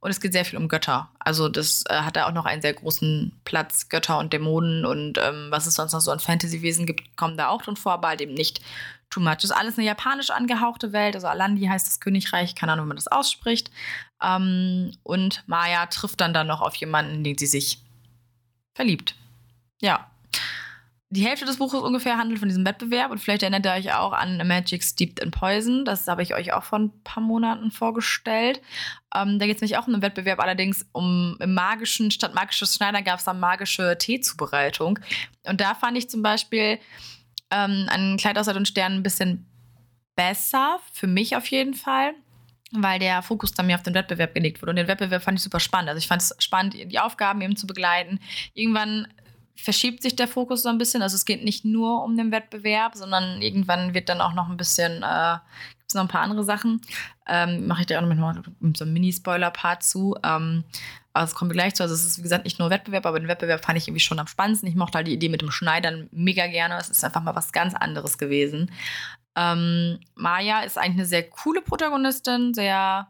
[0.00, 1.10] Und es geht sehr viel um Götter.
[1.18, 3.88] Also das äh, hat da auch noch einen sehr großen Platz.
[3.88, 7.48] Götter und Dämonen und ähm, was es sonst noch so an Fantasy-Wesen gibt, kommen da
[7.48, 8.60] auch drin vor, aber halt eben nicht
[9.10, 9.36] too much.
[9.36, 11.16] Das ist alles eine japanisch angehauchte Welt.
[11.16, 13.72] Also Alandi heißt das Königreich, keine Ahnung, wie man das ausspricht.
[14.22, 17.82] Ähm, und Maya trifft dann da noch auf jemanden, in den sie sich
[18.74, 19.16] verliebt.
[19.80, 20.08] Ja,
[21.10, 24.12] die Hälfte des Buches ungefähr handelt von diesem Wettbewerb und vielleicht erinnert ihr euch auch
[24.12, 25.86] an Magic Steeped in Poison.
[25.86, 28.60] Das habe ich euch auch vor ein paar Monaten vorgestellt.
[29.14, 32.74] Ähm, da geht es nämlich auch um einen Wettbewerb, allerdings um im magischen, statt magisches
[32.74, 34.98] Schneider gab es dann magische Teezubereitung.
[35.44, 36.78] Und da fand ich zum Beispiel
[37.50, 39.46] ähm, ein Kleid aus und Sternen ein bisschen
[40.14, 42.12] besser, für mich auf jeden Fall
[42.70, 44.70] weil der Fokus dann mehr auf den Wettbewerb gelegt wurde.
[44.70, 45.88] Und den Wettbewerb fand ich super spannend.
[45.88, 48.20] Also ich fand es spannend, die Aufgaben eben zu begleiten.
[48.52, 49.08] Irgendwann
[49.60, 51.02] verschiebt sich der Fokus so ein bisschen.
[51.02, 54.56] Also es geht nicht nur um den Wettbewerb, sondern irgendwann wird dann auch noch ein
[54.56, 55.36] bisschen, äh,
[55.78, 56.80] gibt es noch ein paar andere Sachen.
[57.26, 60.16] Ähm, Mache ich dir auch noch mit, so einem Mini-Spoiler-Part zu.
[60.22, 60.64] Ähm,
[61.12, 61.82] aber das kommen wir gleich zu.
[61.82, 64.20] Also es ist, wie gesagt, nicht nur Wettbewerb, aber den Wettbewerb fand ich irgendwie schon
[64.20, 64.68] am spannendsten.
[64.68, 66.78] Ich mochte halt die Idee mit dem Schneidern mega gerne.
[66.78, 68.70] Es ist einfach mal was ganz anderes gewesen.
[69.34, 73.08] Ähm, Maya ist eigentlich eine sehr coole Protagonistin, sehr,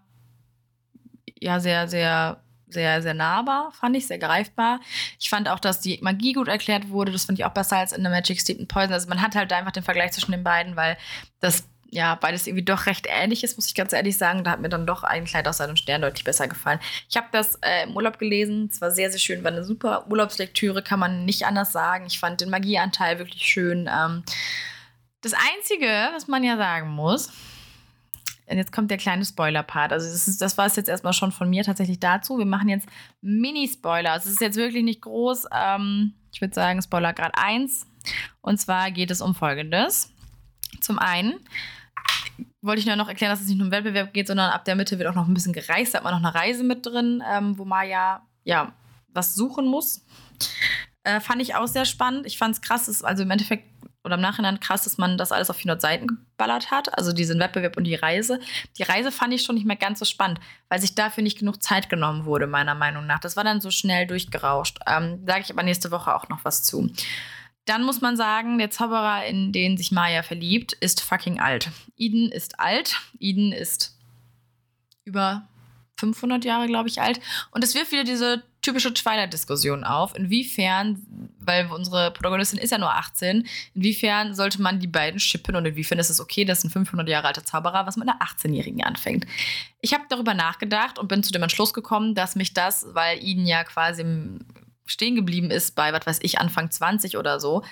[1.41, 4.81] ja, sehr, sehr sehr, sehr nahbar, fand ich, sehr greifbar.
[5.19, 7.13] Ich fand auch, dass die Magie gut erklärt wurde.
[7.13, 8.93] Das fand ich auch besser als in The Magic Steep and Poison.
[8.93, 10.97] Also man hat halt einfach den Vergleich zwischen den beiden, weil
[11.41, 14.45] das ja, beides irgendwie doch recht ähnlich ist, muss ich ganz ehrlich sagen.
[14.45, 16.81] Da hat mir dann doch ein Kleid aus seinem Stern deutlich besser gefallen.
[17.09, 18.69] Ich habe das äh, im Urlaub gelesen.
[18.71, 19.43] Es war sehr, sehr schön.
[19.43, 22.05] War eine super Urlaubslektüre, kann man nicht anders sagen.
[22.07, 23.89] Ich fand den Magieanteil wirklich schön.
[23.91, 24.23] Ähm,
[25.23, 27.31] das Einzige, was man ja sagen muss,
[28.57, 29.93] jetzt kommt der kleine Spoiler-Part.
[29.93, 32.39] Also, das, ist, das war es jetzt erstmal schon von mir tatsächlich dazu.
[32.39, 32.89] Wir machen jetzt
[33.21, 34.13] Mini-Spoiler.
[34.13, 35.47] Also, es ist jetzt wirklich nicht groß.
[35.55, 37.87] Ähm, ich würde sagen, Spoiler Grad 1.
[38.41, 40.13] Und zwar geht es um Folgendes.
[40.81, 41.35] Zum einen
[42.61, 44.77] wollte ich nur noch erklären, dass es nicht nur um Wettbewerb geht, sondern ab der
[44.77, 45.95] Mitte wird auch noch ein bisschen gereist.
[45.95, 48.73] Da hat man noch eine Reise mit drin, ähm, wo Maya ja
[49.09, 50.05] was suchen muss.
[51.03, 52.27] Äh, fand ich auch sehr spannend.
[52.27, 53.65] Ich fand es krass, also im Endeffekt
[54.09, 56.97] oder im Nachhinein krass, dass man das alles auf 400 Seiten geballert hat.
[56.97, 58.41] Also diesen Wettbewerb und die Reise.
[58.79, 60.41] Die Reise fand ich schon nicht mehr ganz so spannend,
[60.71, 63.21] weil sich dafür nicht genug Zeit genommen wurde, meiner Meinung nach.
[63.21, 64.79] Das war dann so schnell durchgerauscht.
[64.87, 66.91] Ähm, Sage ich aber nächste Woche auch noch was zu.
[67.67, 71.71] Dann muss man sagen, der Zauberer, in den sich Maya verliebt, ist fucking alt.
[71.99, 72.97] Eden ist alt.
[73.21, 73.95] Eden ist
[75.05, 75.47] über
[75.99, 77.21] 500 Jahre, glaube ich, alt.
[77.51, 80.15] Und es wirft wieder diese typische Twilight-Diskussion auf.
[80.15, 81.03] Inwiefern,
[81.41, 85.99] weil unsere Protagonistin ist ja nur 18, inwiefern sollte man die beiden schippen und inwiefern
[85.99, 89.27] ist es okay, dass ein 500 Jahre alter Zauberer was mit einer 18-Jährigen anfängt.
[89.81, 93.47] Ich habe darüber nachgedacht und bin zu dem Entschluss gekommen, dass mich das, weil Eden
[93.47, 94.05] ja quasi
[94.85, 97.63] stehen geblieben ist bei, was weiß ich, Anfang 20 oder so,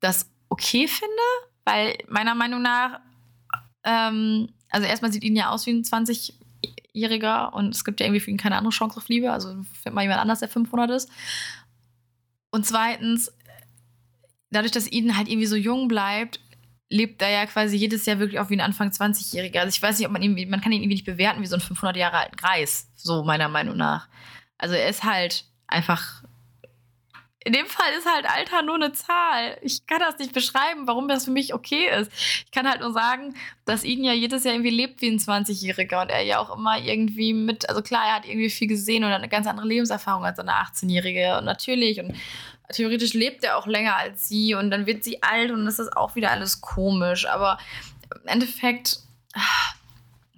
[0.00, 1.22] das okay finde,
[1.64, 3.00] weil meiner Meinung nach,
[3.84, 5.84] ähm, also erstmal sieht ihn ja aus wie ein
[6.62, 9.94] 20-Jähriger und es gibt ja irgendwie für ihn keine andere Chance auf Liebe, also findet
[9.94, 11.10] mal jemand anders, der 500 ist.
[12.50, 13.32] Und zweitens,
[14.50, 16.40] dadurch, dass Eden halt irgendwie so jung bleibt,
[16.90, 19.60] lebt er ja quasi jedes Jahr wirklich auch wie ein Anfang 20-Jähriger.
[19.60, 21.56] Also ich weiß nicht, ob man ihn, man kann ihn irgendwie nicht bewerten wie so
[21.56, 24.08] ein 500 Jahre alten Greis, so meiner Meinung nach.
[24.58, 26.22] Also er ist halt einfach
[27.44, 29.58] in dem Fall ist halt Alter nur eine Zahl.
[29.62, 32.10] Ich kann das nicht beschreiben, warum das für mich okay ist.
[32.44, 36.02] Ich kann halt nur sagen, dass Eden ja jedes Jahr irgendwie lebt wie ein 20-Jähriger
[36.02, 39.10] und er ja auch immer irgendwie mit, also klar, er hat irgendwie viel gesehen und
[39.10, 42.14] eine ganz andere Lebenserfahrung als eine 18-Jährige und natürlich und
[42.72, 45.96] theoretisch lebt er auch länger als sie und dann wird sie alt und das ist
[45.96, 47.58] auch wieder alles komisch, aber
[48.22, 49.00] im Endeffekt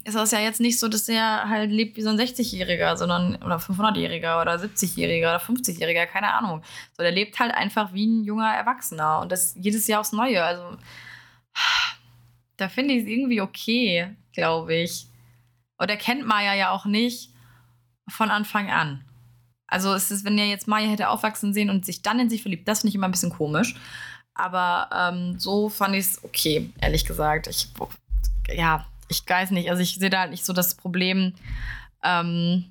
[0.05, 3.37] ist das ja jetzt nicht so, dass er halt lebt wie so ein 60-Jähriger, sondern
[3.37, 6.63] oder 500-Jähriger oder 70-Jähriger oder 50-Jähriger, keine Ahnung.
[6.97, 10.45] So, der lebt halt einfach wie ein junger Erwachsener und das jedes Jahr aufs Neue.
[10.45, 10.77] Also,
[12.59, 15.07] da finde ich es irgendwie okay, glaube ich.
[15.79, 17.31] Und er kennt Maya ja auch nicht
[18.09, 19.05] von Anfang an.
[19.67, 22.43] Also, es ist, wenn er jetzt Maya hätte aufwachsen sehen und sich dann in sich
[22.43, 23.75] verliebt, das finde ich immer ein bisschen komisch.
[24.35, 27.47] Aber ähm, so fand ich es okay, ehrlich gesagt.
[27.47, 27.69] Ich,
[28.49, 31.35] ja, ich weiß nicht, also ich sehe da halt nicht so das Problem
[32.03, 32.67] ähm,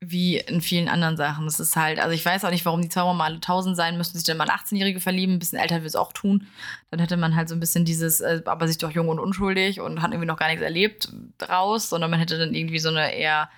[0.00, 1.46] wie in vielen anderen Sachen.
[1.46, 3.96] Es ist halt, also ich weiß auch nicht, warum die Zauberer mal alle 1000 sein
[3.96, 6.46] müssen, sich dann mal 18-Jährige verlieben, ein bisschen älter will es auch tun.
[6.90, 9.80] Dann hätte man halt so ein bisschen dieses, äh, aber sich doch jung und unschuldig
[9.80, 13.14] und hat irgendwie noch gar nichts erlebt draus, sondern man hätte dann irgendwie so eine
[13.14, 13.48] eher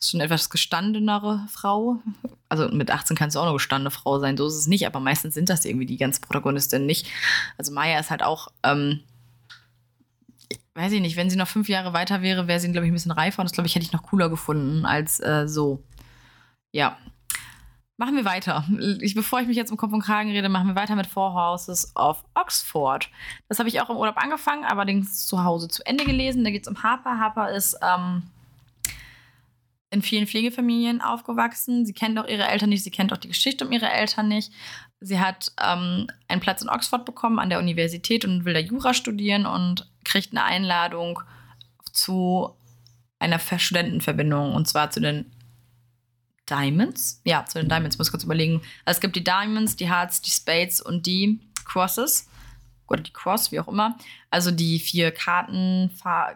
[0.00, 1.96] schon etwas gestandenere Frau.
[2.48, 5.00] Also mit 18 kannst du auch eine gestandene Frau sein, so ist es nicht, aber
[5.00, 7.08] meistens sind das irgendwie die ganzen Protagonistinnen nicht.
[7.56, 9.00] Also Maya ist halt auch ähm,
[10.78, 12.94] weiß ich nicht, wenn sie noch fünf Jahre weiter wäre, wäre sie, glaube ich, ein
[12.94, 13.40] bisschen reifer.
[13.40, 15.82] Und das, glaube ich, hätte ich noch cooler gefunden als äh, so.
[16.72, 16.96] Ja.
[17.96, 18.64] Machen wir weiter.
[19.00, 21.34] Ich, bevor ich mich jetzt um Kopf und Kragen rede, machen wir weiter mit Four
[21.34, 23.10] Houses of Oxford.
[23.48, 26.44] Das habe ich auch im Urlaub angefangen, allerdings zu Hause zu Ende gelesen.
[26.44, 27.18] Da geht es um Harper.
[27.18, 28.22] Harper ist ähm,
[29.90, 31.86] in vielen Pflegefamilien aufgewachsen.
[31.86, 34.52] Sie kennt auch ihre Eltern nicht, sie kennt auch die Geschichte um ihre Eltern nicht.
[35.00, 38.94] Sie hat ähm, einen Platz in Oxford bekommen an der Universität und will da Jura
[38.94, 41.20] studieren und kriegt eine Einladung
[41.92, 42.56] zu
[43.18, 45.30] einer Studentenverbindung und zwar zu den
[46.48, 47.20] Diamonds.
[47.24, 48.62] Ja, zu den Diamonds, muss kurz überlegen.
[48.84, 52.28] Also es gibt die Diamonds, die Hearts, die Spades und die Crosses.
[52.88, 53.98] Oder die Cross, wie auch immer.
[54.30, 55.90] Also die vier Karten,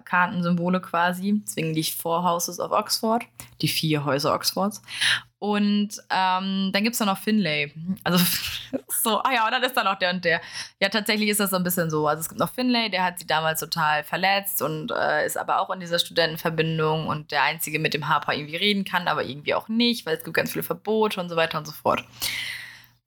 [0.04, 1.40] Kartensymbole quasi.
[1.46, 3.24] Deswegen die Four Houses of Oxford.
[3.62, 4.82] Die vier Häuser Oxfords.
[5.42, 7.72] Und ähm, dann gibt es da noch Finlay.
[8.04, 8.24] Also
[8.88, 10.40] so, ah ja, und dann ist da noch der und der.
[10.80, 12.06] Ja, tatsächlich ist das so ein bisschen so.
[12.06, 15.58] Also es gibt noch Finlay, der hat sie damals total verletzt und äh, ist aber
[15.58, 19.54] auch in dieser Studentenverbindung und der Einzige, mit dem Harper irgendwie reden kann, aber irgendwie
[19.54, 22.04] auch nicht, weil es gibt ganz viele Verbote und so weiter und so fort.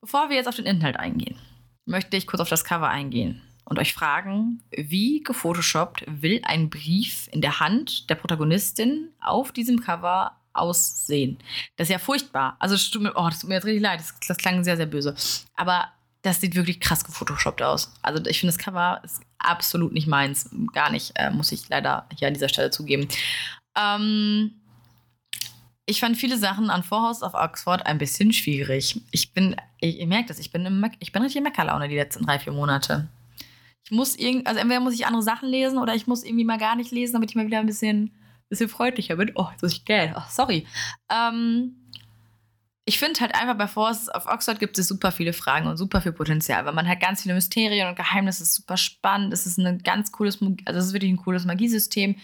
[0.02, 1.40] Bevor wir jetzt auf den Inhalt eingehen,
[1.86, 7.30] möchte ich kurz auf das Cover eingehen und euch fragen, wie gefotoshoppt will ein Brief
[7.32, 11.38] in der Hand der Protagonistin auf diesem Cover aussehen.
[11.76, 12.56] Das ist ja furchtbar.
[12.60, 14.00] Also, oh, das tut mir jetzt richtig leid.
[14.00, 15.16] Das, das klang sehr, sehr böse.
[15.56, 15.90] Aber
[16.22, 17.92] das sieht wirklich krass gefotoshoppt aus.
[18.02, 20.50] Also, ich finde, das Cover ist absolut nicht meins.
[20.74, 23.08] Gar nicht, äh, muss ich leider hier an dieser Stelle zugeben.
[23.78, 24.52] Ähm,
[25.88, 29.00] Ich fand viele Sachen an Vorhaus auf Oxford ein bisschen schwierig.
[29.12, 31.96] Ich bin, ihr, ihr merkt das, ich bin, im, ich bin richtig in Meckerlaune die
[31.96, 33.08] letzten drei, vier Monate.
[33.84, 36.58] Ich muss irgend, also entweder muss ich andere Sachen lesen oder ich muss irgendwie mal
[36.58, 38.10] gar nicht lesen, damit ich mal wieder ein bisschen,
[38.50, 39.32] bisschen freundlicher bin.
[39.36, 40.14] Oh, jetzt muss ich Geld.
[40.16, 40.68] Oh, sorry.
[41.10, 41.76] Ähm,
[42.86, 46.02] ich finde halt einfach bei Force auf Oxford gibt es super viele Fragen und super
[46.02, 49.58] viel Potenzial, weil man hat ganz viele Mysterien und Geheimnisse, ist super spannend, es ist
[49.58, 52.16] ein ganz cooles, also es ist wirklich ein cooles Magiesystem,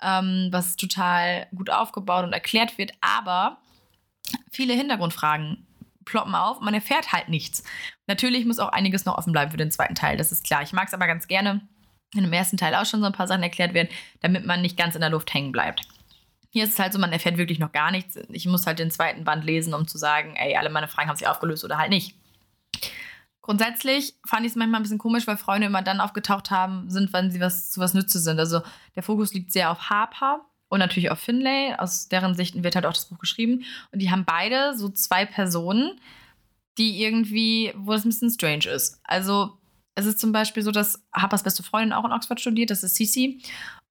[0.00, 3.58] ähm, was total gut aufgebaut und erklärt wird, aber
[4.52, 5.66] viele Hintergrundfragen
[6.04, 7.64] ploppen auf, man erfährt halt nichts.
[8.06, 10.62] Natürlich muss auch einiges noch offen bleiben für den zweiten Teil, das ist klar.
[10.62, 11.66] Ich mag es aber ganz gerne,
[12.14, 13.88] wenn im ersten Teil auch schon so ein paar Sachen erklärt werden,
[14.20, 15.82] damit man nicht ganz in der Luft hängen bleibt.
[16.50, 18.16] Hier ist es halt so, man erfährt wirklich noch gar nichts.
[18.28, 21.16] Ich muss halt den zweiten Band lesen, um zu sagen, ey, alle meine Fragen haben
[21.16, 22.14] sich aufgelöst oder halt nicht.
[23.42, 27.12] Grundsätzlich fand ich es manchmal ein bisschen komisch, weil Freunde immer dann aufgetaucht haben, sind,
[27.12, 28.38] wenn sie was zu was Nütze sind.
[28.38, 28.62] Also
[28.94, 31.74] der Fokus liegt sehr auf Harper und natürlich auf Finlay.
[31.76, 33.64] Aus deren Sichten wird halt auch das Buch geschrieben.
[33.92, 36.00] Und die haben beide so zwei Personen,
[36.78, 39.00] die irgendwie, wo es ein bisschen strange ist.
[39.04, 39.58] Also
[39.94, 42.96] es ist zum Beispiel so, dass Harpers beste Freundin auch in Oxford studiert, das ist
[42.96, 43.42] Cici.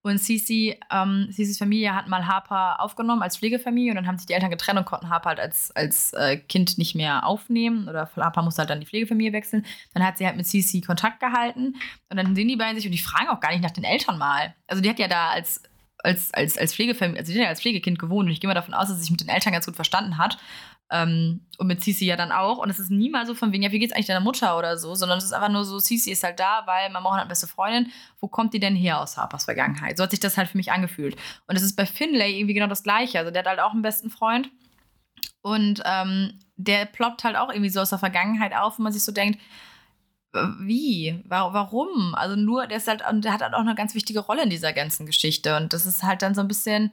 [0.02, 4.28] Und Cici, ähm, Cicis Familie hat mal Harper aufgenommen als Pflegefamilie und dann haben sich
[4.28, 8.10] die Eltern getrennt und konnten Harper halt als, als äh, Kind nicht mehr aufnehmen oder
[8.18, 9.66] Harper musste halt dann die Pflegefamilie wechseln.
[9.94, 11.76] Dann hat sie halt mit Cici Kontakt gehalten
[12.10, 14.18] und dann sehen die beiden sich und die fragen auch gar nicht nach den Eltern
[14.18, 14.54] mal.
[14.68, 15.64] Also die hat ja da als
[16.04, 18.54] als, als, als Pflegefamilie, also die hat ja als Pflegekind gewohnt und ich gehe mal
[18.54, 20.38] davon aus, dass sie sich mit den Eltern ganz gut verstanden hat.
[20.92, 22.58] Ähm, und mit Cici ja dann auch.
[22.58, 24.96] Und es ist niemals so von wegen, ja, wie geht's eigentlich deiner Mutter oder so,
[24.96, 27.48] sondern es ist einfach nur so, Cici ist halt da, weil Mama hat eine beste
[27.48, 27.92] Freundin.
[28.20, 29.98] Wo kommt die denn her aus Harpers Vergangenheit?
[29.98, 31.16] So hat sich das halt für mich angefühlt.
[31.48, 33.20] Und es ist bei Finlay irgendwie genau das Gleiche.
[33.20, 34.50] Also der hat halt auch einen besten Freund.
[35.42, 39.04] Und ähm, der ploppt halt auch irgendwie so aus der Vergangenheit auf, wo man sich
[39.04, 39.40] so denkt,
[40.60, 41.22] wie?
[41.28, 42.16] Warum?
[42.16, 44.74] Also nur, der ist halt, der hat halt auch eine ganz wichtige Rolle in dieser
[44.74, 45.56] ganzen Geschichte.
[45.58, 46.92] Und das ist halt dann so ein bisschen,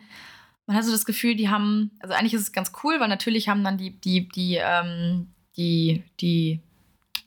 [0.71, 3.49] man hat so das Gefühl, die haben, also eigentlich ist es ganz cool, weil natürlich
[3.49, 6.61] haben dann die, die, die, ähm, die, die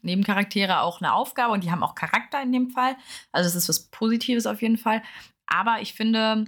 [0.01, 2.95] Nebencharaktere auch eine Aufgabe und die haben auch Charakter in dem Fall.
[3.34, 5.03] Also es ist was Positives auf jeden Fall.
[5.45, 6.45] Aber ich finde,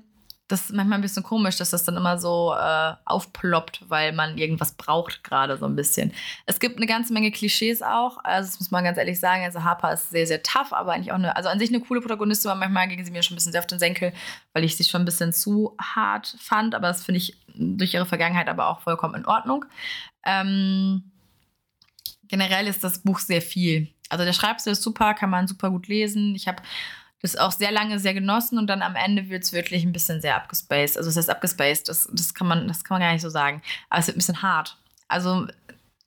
[0.48, 4.38] das ist manchmal ein bisschen komisch, dass das dann immer so äh, aufploppt, weil man
[4.38, 6.14] irgendwas braucht gerade so ein bisschen.
[6.46, 9.44] Es gibt eine ganze Menge Klischees auch, also das muss man ganz ehrlich sagen.
[9.44, 12.00] Also Harper ist sehr, sehr tough, aber eigentlich auch eine, also an sich eine coole
[12.00, 14.14] Protagonistin, aber manchmal gingen sie mir schon ein bisschen sehr auf den Senkel,
[14.54, 18.06] weil ich sie schon ein bisschen zu hart fand, aber das finde ich durch ihre
[18.06, 19.66] Vergangenheit aber auch vollkommen in Ordnung.
[20.26, 21.12] Ähm,
[22.28, 23.88] generell ist das Buch sehr viel.
[24.10, 26.36] Also der Schreibstil ist super, kann man super gut lesen.
[26.36, 26.62] Ich habe
[27.26, 30.22] das auch sehr lange sehr genossen und dann am Ende wird es wirklich ein bisschen
[30.22, 30.98] sehr abgespaced.
[30.98, 33.62] Also es ist abgespaced, das, das, kann man, das kann man gar nicht so sagen.
[33.90, 34.78] Aber es wird ein bisschen hart.
[35.08, 35.48] Also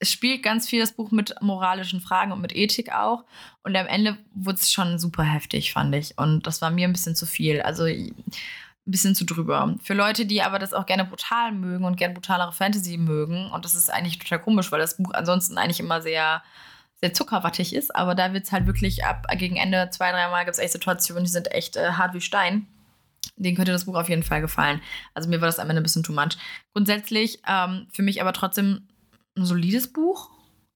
[0.00, 3.24] es spielt ganz viel das Buch mit moralischen Fragen und mit Ethik auch.
[3.64, 6.16] Und am Ende wurde es schon super heftig, fand ich.
[6.16, 7.60] Und das war mir ein bisschen zu viel.
[7.62, 8.14] Also ein
[8.86, 9.74] bisschen zu drüber.
[9.82, 13.64] Für Leute, die aber das auch gerne brutal mögen und gerne brutalere Fantasy mögen, und
[13.64, 16.42] das ist eigentlich total komisch, weil das Buch ansonsten eigentlich immer sehr
[17.00, 20.54] sehr zuckerwattig ist, aber da wird es halt wirklich ab gegen Ende zwei, dreimal gibt
[20.54, 22.66] es echt Situationen, die sind echt äh, hart wie Stein.
[23.36, 24.80] Den könnte das Buch auf jeden Fall gefallen.
[25.14, 26.36] Also mir war das am Ende ein bisschen too much.
[26.74, 28.88] Grundsätzlich ähm, für mich aber trotzdem
[29.36, 30.30] ein solides Buch.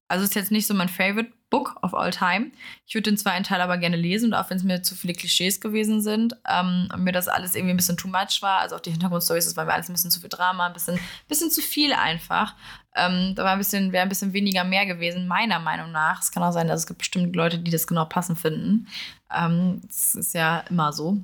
[0.07, 2.51] Also ist jetzt nicht so mein Favorite Book of all time.
[2.87, 5.61] Ich würde den zweiten Teil aber gerne lesen auch wenn es mir zu viele Klischees
[5.61, 8.79] gewesen sind ähm, und mir das alles irgendwie ein bisschen too much war, also auch
[8.79, 11.61] die Hintergrundstories, das war mir alles ein bisschen zu viel Drama, ein bisschen, bisschen zu
[11.61, 12.55] viel einfach.
[12.95, 16.21] Ähm, da war ein bisschen, wäre ein bisschen weniger mehr gewesen, meiner Meinung nach.
[16.21, 18.87] Es kann auch sein, dass es gibt bestimmt Leute, die das genau passend finden.
[19.33, 21.17] Ähm, das ist ja immer so.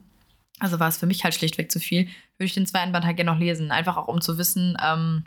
[0.60, 2.06] Also war es für mich halt schlichtweg zu viel.
[2.38, 3.72] Würde ich den zweiten Band halt gerne noch lesen.
[3.72, 5.26] Einfach auch um zu wissen, ähm,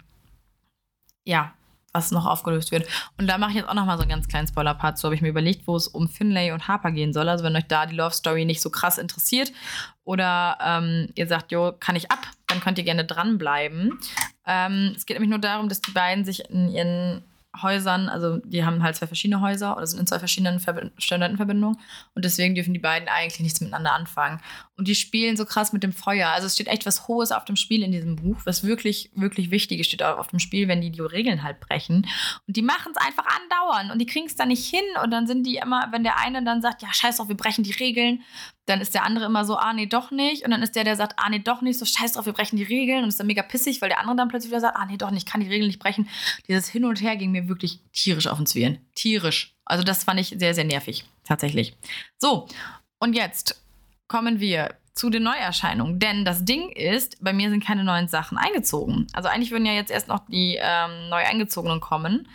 [1.25, 1.53] ja,
[1.93, 2.89] was noch aufgelöst wird.
[3.19, 5.15] Und da mache ich jetzt auch noch mal so einen ganz kleinen Spoiler-Part So habe
[5.15, 7.29] ich mir überlegt, wo es um Finlay und Harper gehen soll.
[7.29, 9.53] Also wenn euch da die Love Story nicht so krass interessiert
[10.05, 13.99] oder ähm, ihr sagt, jo, kann ich ab, dann könnt ihr gerne dranbleiben.
[14.47, 17.25] Ähm, es geht nämlich nur darum, dass die beiden sich in ihren
[17.61, 21.79] Häusern, also die haben halt zwei verschiedene Häuser oder sind in zwei verschiedenen Verb Studentenverbindungen
[22.15, 24.41] und deswegen dürfen die beiden eigentlich nichts miteinander anfangen.
[24.79, 26.31] Und die spielen so krass mit dem Feuer.
[26.31, 29.51] Also es steht echt was Hohes auf dem Spiel in diesem Buch, was wirklich, wirklich
[29.51, 32.07] Wichtiges steht auf dem Spiel, wenn die die Regeln halt brechen.
[32.47, 35.27] Und die machen es einfach andauernd und die kriegen es da nicht hin und dann
[35.27, 38.23] sind die immer, wenn der eine dann sagt, ja scheiß drauf, wir brechen die Regeln,
[38.67, 40.45] dann ist der andere immer so, ah nee, doch nicht.
[40.45, 42.57] Und dann ist der, der sagt, ah nee, doch nicht, so scheiß drauf, wir brechen
[42.57, 44.87] die Regeln und ist dann mega pissig, weil der andere dann plötzlich wieder sagt, ah
[44.87, 46.09] nee, doch nicht, ich kann die Regeln nicht brechen.
[46.49, 48.79] Dieses Hin und Her ging mir wirklich tierisch auf den Zwirn.
[48.95, 49.55] Tierisch.
[49.65, 51.77] Also das fand ich sehr, sehr nervig, tatsächlich.
[52.19, 52.49] So,
[52.99, 53.61] und jetzt
[54.07, 55.99] kommen wir zu den Neuerscheinungen.
[55.99, 59.07] Denn das Ding ist, bei mir sind keine neuen Sachen eingezogen.
[59.13, 62.29] Also eigentlich würden ja jetzt erst noch die ähm, neu eingezogenen kommen.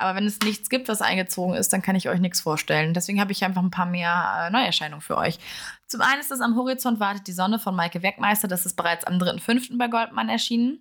[0.00, 2.94] Aber wenn es nichts gibt, was eingezogen ist, dann kann ich euch nichts vorstellen.
[2.94, 5.38] Deswegen habe ich einfach ein paar mehr äh, Neuerscheinungen für euch.
[5.86, 8.48] Zum einen ist es am Horizont wartet die Sonne von Maike Werkmeister.
[8.48, 9.76] Das ist bereits am 3.5.
[9.76, 10.78] bei Goldmann erschienen.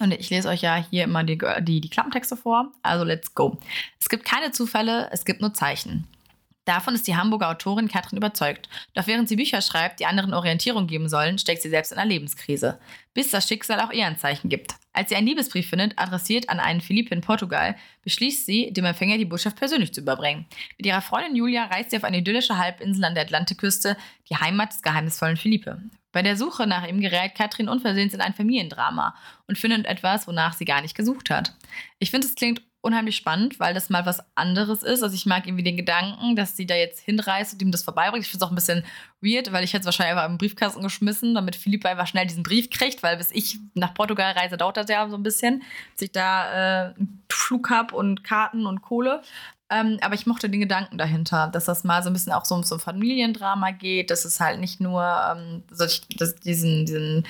[0.00, 2.72] Und ich lese euch ja hier immer die, die, die Klappentexte vor.
[2.82, 3.58] Also let's go.
[4.00, 6.06] Es gibt keine Zufälle, es gibt nur Zeichen.
[6.64, 8.68] Davon ist die Hamburger Autorin Katrin überzeugt.
[8.92, 12.10] Doch während sie Bücher schreibt, die anderen Orientierung geben sollen, steckt sie selbst in einer
[12.10, 12.78] Lebenskrise.
[13.14, 14.74] Bis das Schicksal auch ihr ein Zeichen gibt.
[14.98, 19.16] Als sie einen Liebesbrief findet, adressiert an einen Philipp in Portugal, beschließt sie, dem Empfänger
[19.16, 20.46] die Botschaft persönlich zu überbringen.
[20.76, 23.96] Mit ihrer Freundin Julia reist sie auf eine idyllische Halbinsel an der Atlantikküste,
[24.28, 25.80] die Heimat des geheimnisvollen Philippe.
[26.10, 29.14] Bei der Suche nach ihm gerät Katrin unversehens in ein Familiendrama
[29.46, 31.54] und findet etwas, wonach sie gar nicht gesucht hat.
[32.00, 35.02] Ich finde, es klingt unheimlich spannend, weil das mal was anderes ist.
[35.02, 38.24] Also ich mag irgendwie den Gedanken, dass sie da jetzt hinreist und ihm das vorbeibringt.
[38.24, 38.84] Ich finde es auch ein bisschen
[39.20, 42.42] weird, weil ich hätte es wahrscheinlich einfach im Briefkasten geschmissen, damit Philipp einfach schnell diesen
[42.42, 45.62] Brief kriegt, weil bis ich nach Portugal reise, dauert das ja so ein bisschen,
[45.92, 49.22] bis ich da äh, einen Flug habe und Karten und Kohle.
[49.70, 52.54] Ähm, aber ich mochte den Gedanken dahinter, dass das mal so ein bisschen auch so
[52.54, 57.26] um so ein Familiendrama geht, dass es halt nicht nur ähm, solch, diesen, diesen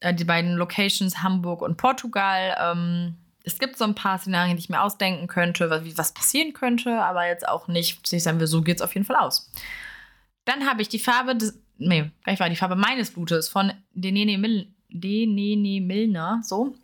[0.00, 3.14] äh, die beiden Locations Hamburg und Portugal ähm,
[3.44, 7.02] es gibt so ein paar Szenarien, die ich mir ausdenken könnte, was, was passieren könnte,
[7.02, 9.50] aber jetzt auch nicht, ich sagen wir, so geht es auf jeden Fall aus.
[10.44, 14.38] Dann habe ich die Farbe des, nee, gleich war die Farbe meines Blutes von Denene,
[14.38, 16.74] Mil, Denene Milner, so,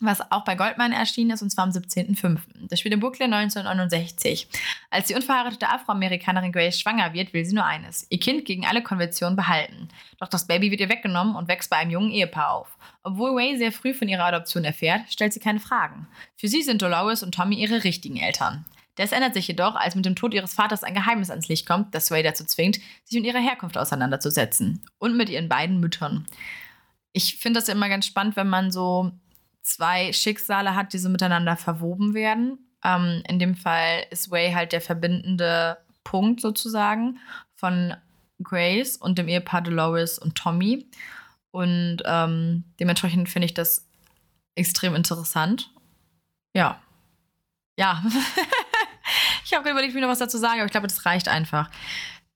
[0.00, 2.38] was auch bei Goldman erschienen ist, und zwar am 17.05.
[2.68, 4.48] Das spielt in Brooklyn 1969.
[4.90, 8.82] Als die unverheiratete Afroamerikanerin Grace schwanger wird, will sie nur eines: ihr Kind gegen alle
[8.82, 9.88] Konventionen behalten.
[10.18, 12.78] Doch das Baby wird ihr weggenommen und wächst bei einem jungen Ehepaar auf.
[13.02, 16.06] Obwohl Way sehr früh von ihrer Adoption erfährt, stellt sie keine Fragen.
[16.36, 18.64] Für sie sind Dolores und Tommy ihre richtigen Eltern.
[18.96, 21.94] Das ändert sich jedoch, als mit dem Tod ihres Vaters ein Geheimnis ans Licht kommt,
[21.94, 24.82] das Way dazu zwingt, sich mit ihrer Herkunft auseinanderzusetzen.
[24.98, 26.26] Und mit ihren beiden Müttern.
[27.12, 29.12] Ich finde das immer ganz spannend, wenn man so
[29.62, 32.58] zwei Schicksale hat, die so miteinander verwoben werden.
[32.84, 37.18] Ähm, in dem Fall ist Way halt der verbindende Punkt sozusagen
[37.54, 37.94] von
[38.42, 40.86] Grace und dem Ehepaar Dolores und Tommy.
[41.50, 43.86] Und ähm, dementsprechend finde ich das
[44.54, 45.70] extrem interessant.
[46.54, 46.80] Ja.
[47.76, 48.02] Ja.
[49.44, 51.70] ich habe überlegt, wie noch was dazu sagen, aber ich glaube, das reicht einfach.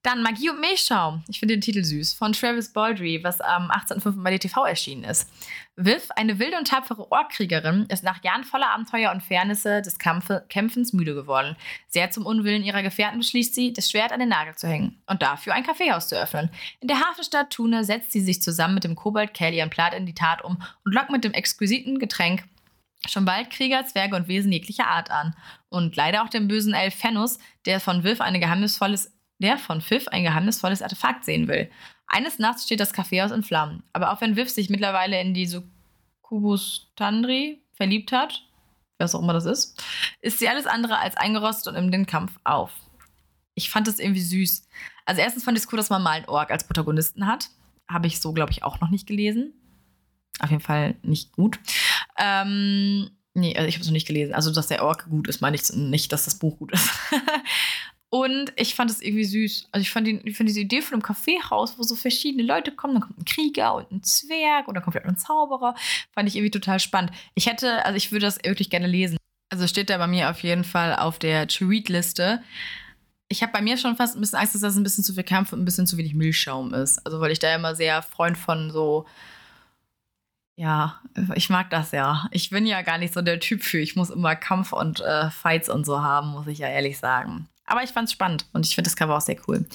[0.05, 1.25] Dann Magie und Milchschaum.
[1.29, 2.13] Ich finde den Titel süß.
[2.13, 4.23] Von Travis Baldry, was am 18.05.
[4.23, 5.31] bei DTV erschienen ist.
[5.77, 10.45] Viv, eine wilde und tapfere Ohrkriegerin, ist nach Jahren voller Abenteuer und Fairnisse des Kampfe,
[10.51, 11.57] Kämpfens müde geworden.
[11.89, 15.23] Sehr zum Unwillen ihrer Gefährten beschließt sie, das Schwert an den Nagel zu hängen und
[15.23, 16.51] dafür ein Kaffeehaus zu öffnen.
[16.81, 20.15] In der Hafenstadt Thune setzt sie sich zusammen mit dem Kobold ihren Plat in die
[20.15, 22.45] Tat um und lockt mit dem exquisiten Getränk
[23.07, 25.35] schon bald Krieger, Zwerge und Wesen jeglicher Art an.
[25.69, 30.09] Und leider auch den bösen Elf Fenus, der von Viv eine geheimnisvolles der von Viv
[30.09, 31.71] ein geheimnisvolles Artefakt sehen will.
[32.07, 33.83] Eines Nachts steht das Kaffeehaus in Flammen.
[33.93, 38.43] Aber auch wenn Viv sich mittlerweile in die Succubus Tandri verliebt hat,
[38.99, 39.83] was auch immer das ist,
[40.21, 42.73] ist sie alles andere als eingerostet und nimmt den Kampf auf.
[43.55, 44.69] Ich fand das irgendwie süß.
[45.07, 47.51] Also erstens fand ich es cool, dass man mal einen Ork als Protagonisten hat.
[47.89, 49.53] Habe ich so, glaube ich, auch noch nicht gelesen.
[50.41, 51.61] Auf jeden Fall nicht gut.
[52.19, 54.35] Ähm, nee, also ich habe es noch nicht gelesen.
[54.35, 56.91] Also, dass der Ork gut ist, meine ich nicht, dass das Buch gut ist.
[58.15, 59.71] Und ich fand es irgendwie süß.
[59.73, 62.71] Also ich fand, die, ich fand diese Idee von einem Kaffeehaus, wo so verschiedene Leute
[62.71, 65.75] kommen, dann kommt ein Krieger und ein Zwerg und dann kommt vielleicht ein Zauberer,
[66.13, 67.11] fand ich irgendwie total spannend.
[67.35, 69.17] Ich hätte, also ich würde das wirklich gerne lesen.
[69.53, 72.41] Also steht da bei mir auf jeden Fall auf der To-Read-Liste.
[73.27, 75.25] Ich habe bei mir schon fast ein bisschen Angst, dass das ein bisschen zu viel
[75.25, 77.05] Kampf und ein bisschen zu wenig Milchschaum ist.
[77.05, 79.07] Also weil ich da immer sehr Freund von so
[80.55, 81.01] ja,
[81.35, 82.29] ich mag das ja.
[82.31, 83.79] Ich bin ja gar nicht so der Typ für.
[83.79, 87.49] Ich muss immer Kampf und äh, Fights und so haben, muss ich ja ehrlich sagen.
[87.75, 89.67] Aber ich fand es spannend und ich finde das Cover auch sehr cool.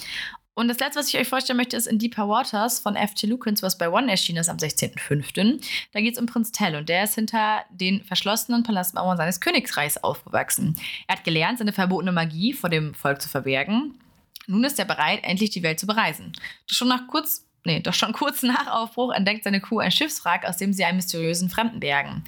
[0.53, 3.27] Und das letzte, was ich euch vorstellen möchte, ist In Deeper Waters von F.T.
[3.27, 5.61] Lukens, was bei One erschienen ist am 16.05.
[5.91, 9.97] Da geht es um Prinz Tell und der ist hinter den verschlossenen Palastmauern seines Königreichs
[9.97, 10.79] aufgewachsen.
[11.07, 13.99] Er hat gelernt, seine verbotene Magie vor dem Volk zu verbergen.
[14.47, 16.31] Nun ist er bereit, endlich die Welt zu bereisen.
[16.69, 20.45] Doch schon nach kurz nee, doch schon kurz nach Aufbruch entdeckt seine Crew ein Schiffswrack,
[20.45, 22.23] aus dem sie einen mysteriösen Fremden bergen.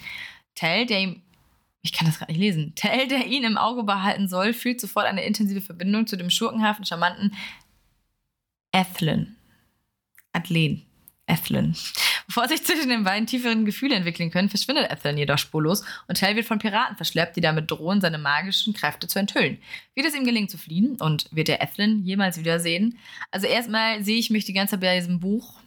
[0.54, 1.22] Tell, der ihm
[1.82, 2.72] ich kann das gerade nicht lesen.
[2.76, 6.86] Tell, der ihn im Auge behalten soll, fühlt sofort eine intensive Verbindung zu dem schurkenhaften,
[6.86, 7.34] charmanten
[8.72, 9.36] Ethlin.
[10.32, 10.86] Athen.
[11.26, 11.76] Ethlin.
[12.26, 16.36] Bevor sich zwischen den beiden tieferen Gefühle entwickeln können, verschwindet Ethlin jedoch spurlos und Tell
[16.36, 19.58] wird von Piraten verschleppt, die damit drohen, seine magischen Kräfte zu enthüllen.
[19.94, 22.98] Wird es ihm gelingen zu fliehen und wird er Ethlin jemals wiedersehen?
[23.30, 25.61] Also erstmal sehe ich mich die ganze Zeit bei diesem Buch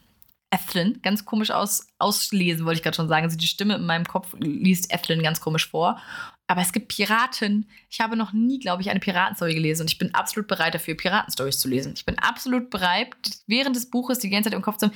[0.50, 3.24] Ethlin ganz komisch aus, auslesen, wollte ich gerade schon sagen.
[3.24, 6.00] Also die Stimme in meinem Kopf liest Ethlin ganz komisch vor.
[6.46, 7.68] Aber es gibt Piraten.
[7.90, 10.94] Ich habe noch nie, glaube ich, eine Piratenstory gelesen und ich bin absolut bereit dafür,
[10.94, 11.94] Piratenstories zu lesen.
[11.96, 13.08] Ich bin absolut bereit,
[13.46, 14.90] während des Buches die ganze Zeit im Kopf zu.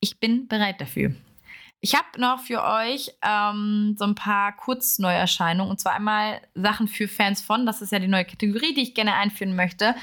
[0.00, 1.14] Ich bin bereit dafür.
[1.84, 5.70] Ich habe noch für euch ähm, so ein paar Kurzneuerscheinungen.
[5.70, 7.66] Und zwar einmal Sachen für Fans von.
[7.66, 9.94] Das ist ja die neue Kategorie, die ich gerne einführen möchte.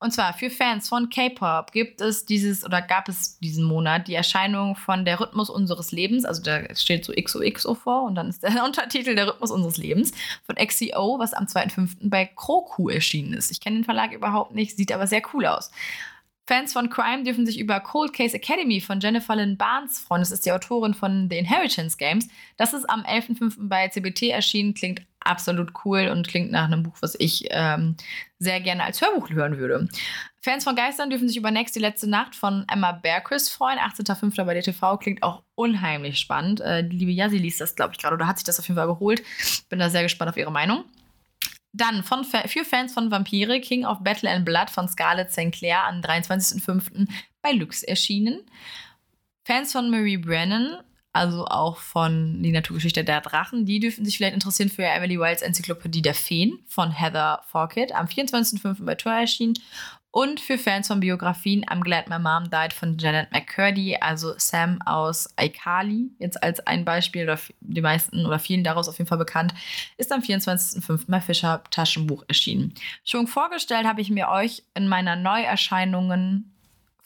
[0.00, 4.14] Und zwar für Fans von K-Pop gibt es dieses oder gab es diesen Monat die
[4.16, 6.26] Erscheinung von Der Rhythmus unseres Lebens.
[6.26, 10.12] Also da steht so XOXO vor und dann ist der Untertitel Der Rhythmus unseres Lebens
[10.44, 12.10] von XCO, was am 2.5.
[12.10, 13.50] bei Kroku erschienen ist.
[13.50, 15.70] Ich kenne den Verlag überhaupt nicht, sieht aber sehr cool aus.
[16.50, 20.20] Fans von Crime dürfen sich über Cold Case Academy von Jennifer Lynn Barnes freuen.
[20.20, 22.26] Das ist die Autorin von The Inheritance Games.
[22.56, 23.68] Das ist am 11.05.
[23.68, 24.74] bei CBT erschienen.
[24.74, 27.94] Klingt absolut cool und klingt nach einem Buch, was ich ähm,
[28.40, 29.86] sehr gerne als Hörbuch hören würde.
[30.40, 33.78] Fans von Geistern dürfen sich über Next die letzte Nacht von Emma Bergquist freuen.
[33.78, 34.42] 18.05.
[34.42, 36.60] bei DTV klingt auch unheimlich spannend.
[36.62, 38.76] Äh, die liebe Yasi liest das, glaube ich, gerade oder hat sich das auf jeden
[38.76, 39.22] Fall geholt.
[39.68, 40.82] Bin da sehr gespannt auf ihre Meinung.
[41.72, 45.52] Dann von, für Fans von Vampire, King of Battle and Blood von Scarlett St.
[45.52, 47.08] Clair am 23.05.
[47.42, 48.40] bei Lux erschienen.
[49.44, 50.78] Fans von Marie Brennan,
[51.12, 55.42] also auch von Die Naturgeschichte der Drachen, die dürfen sich vielleicht interessieren für Emily Wilds
[55.42, 58.84] Enzyklopädie der Feen von Heather Forkett, am 24.05.
[58.84, 59.54] bei Tor erschienen.
[60.12, 64.82] Und für Fans von Biografien, I'm Glad My Mom Died von Janet McCurdy, also Sam
[64.82, 69.18] aus iCarly, jetzt als ein Beispiel, oder die meisten oder vielen daraus auf jeden Fall
[69.18, 69.54] bekannt,
[69.98, 71.04] ist am 24.05.
[71.06, 72.74] bei Fischer Taschenbuch erschienen.
[73.04, 76.52] Schon vorgestellt habe ich mir euch in meiner Neuerscheinungen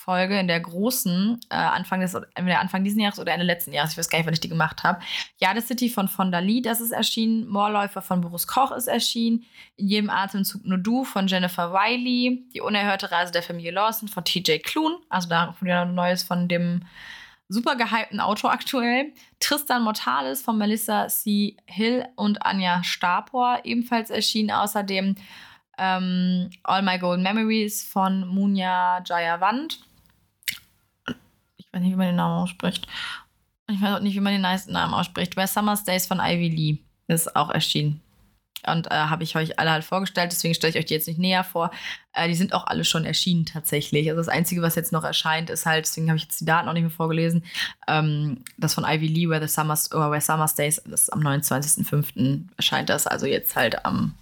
[0.04, 3.92] Folge, in der großen, äh, Anfang des, entweder Anfang dieses Jahres oder Ende letzten Jahres,
[3.92, 5.00] ich weiß gar nicht, wann ich die gemacht habe.
[5.38, 7.48] Ja, the City von Fonda Lee, das ist erschienen.
[7.48, 9.46] Moorläufer von Boris Koch ist erschienen.
[9.76, 12.44] In jedem Atemzug nur du von Jennifer Wiley.
[12.54, 14.92] Die unerhörte Reise der Familie Lawson von TJ Klun.
[15.08, 16.82] Also da wieder Neues von dem
[17.48, 19.12] super gehypten Autor aktuell.
[19.40, 21.56] Tristan Mortalis von Melissa C.
[21.64, 24.50] Hill und Anja Stapor ebenfalls erschienen.
[24.50, 25.14] Außerdem
[25.78, 29.80] ähm, All My Golden Memories von Munja Jayawand
[31.74, 32.86] weiß nicht, wie man den Namen ausspricht.
[33.70, 35.36] Ich weiß auch nicht, wie man den Namen ausspricht.
[35.36, 38.00] Where Summer's Days von Ivy Lee ist auch erschienen.
[38.66, 41.18] Und äh, habe ich euch alle halt vorgestellt, deswegen stelle ich euch die jetzt nicht
[41.18, 41.70] näher vor.
[42.14, 44.08] Äh, die sind auch alle schon erschienen tatsächlich.
[44.08, 46.66] Also das Einzige, was jetzt noch erscheint, ist halt, deswegen habe ich jetzt die Daten
[46.66, 47.44] auch nicht mehr vorgelesen,
[47.88, 51.20] ähm, das von Ivy Lee, Where, the Summer's, oder Where Summer's Days, das ist am
[51.20, 52.48] 29.05.
[52.56, 54.14] erscheint das, also jetzt halt am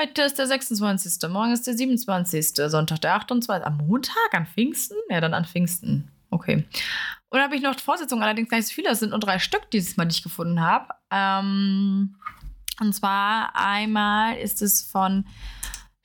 [0.00, 1.28] Heute ist der 26.
[1.30, 2.56] Morgen ist der 27.
[2.68, 3.64] Sonntag der 28.
[3.64, 4.96] Am Montag, an Pfingsten?
[5.08, 6.10] Ja, dann an Pfingsten.
[6.34, 6.64] Okay.
[7.28, 8.88] Und habe ich noch Fortsetzungen, allerdings gar nicht so viele.
[8.88, 10.88] Das sind nur drei Stück dieses Mal, die ich gefunden habe.
[11.12, 12.16] Ähm,
[12.80, 15.24] und zwar einmal ist es von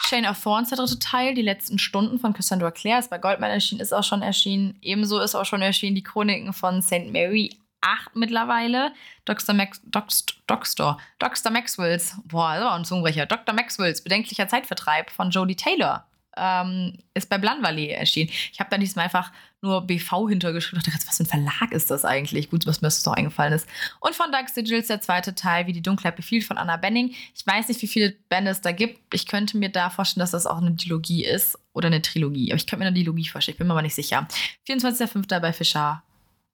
[0.06, 3.50] Shane of Thorns, der dritte Teil, die letzten Stunden von Cassandra Clare, ist bei Goldman
[3.50, 4.78] erschienen, ist auch schon erschienen.
[4.82, 7.12] Ebenso ist auch schon erschienen die Chroniken von St.
[7.12, 8.94] Mary 8 mittlerweile.
[9.26, 9.56] Dr.
[9.56, 11.00] Max, Dr.
[11.18, 11.52] Dr.
[11.52, 13.26] Maxwells, boah, das war ein Zungenbrecher.
[13.26, 13.56] Dr.
[13.56, 18.30] Maxwells bedenklicher Zeitvertreib von Jodie Taylor ähm, ist bei Blanvalley erschienen.
[18.52, 20.82] Ich habe da diesmal einfach nur BV hintergeschrieben.
[20.86, 22.50] Ich dachte, was für ein Verlag ist das eigentlich?
[22.50, 23.68] Gut, was mir das doch eingefallen ist.
[24.00, 27.14] Und von Dark Sigils der zweite Teil, wie die Dunkelheit befiehlt, von Anna Benning.
[27.36, 29.14] Ich weiß nicht, wie viele Bände es da gibt.
[29.14, 32.52] Ich könnte mir da vorstellen, dass das auch eine Dilogie ist oder eine Trilogie.
[32.52, 33.56] Aber ich könnte mir eine Dilogie vorstellen.
[33.56, 34.28] Ich bin mir aber nicht sicher.
[34.68, 35.40] 24.05.
[35.40, 36.04] bei Fischer,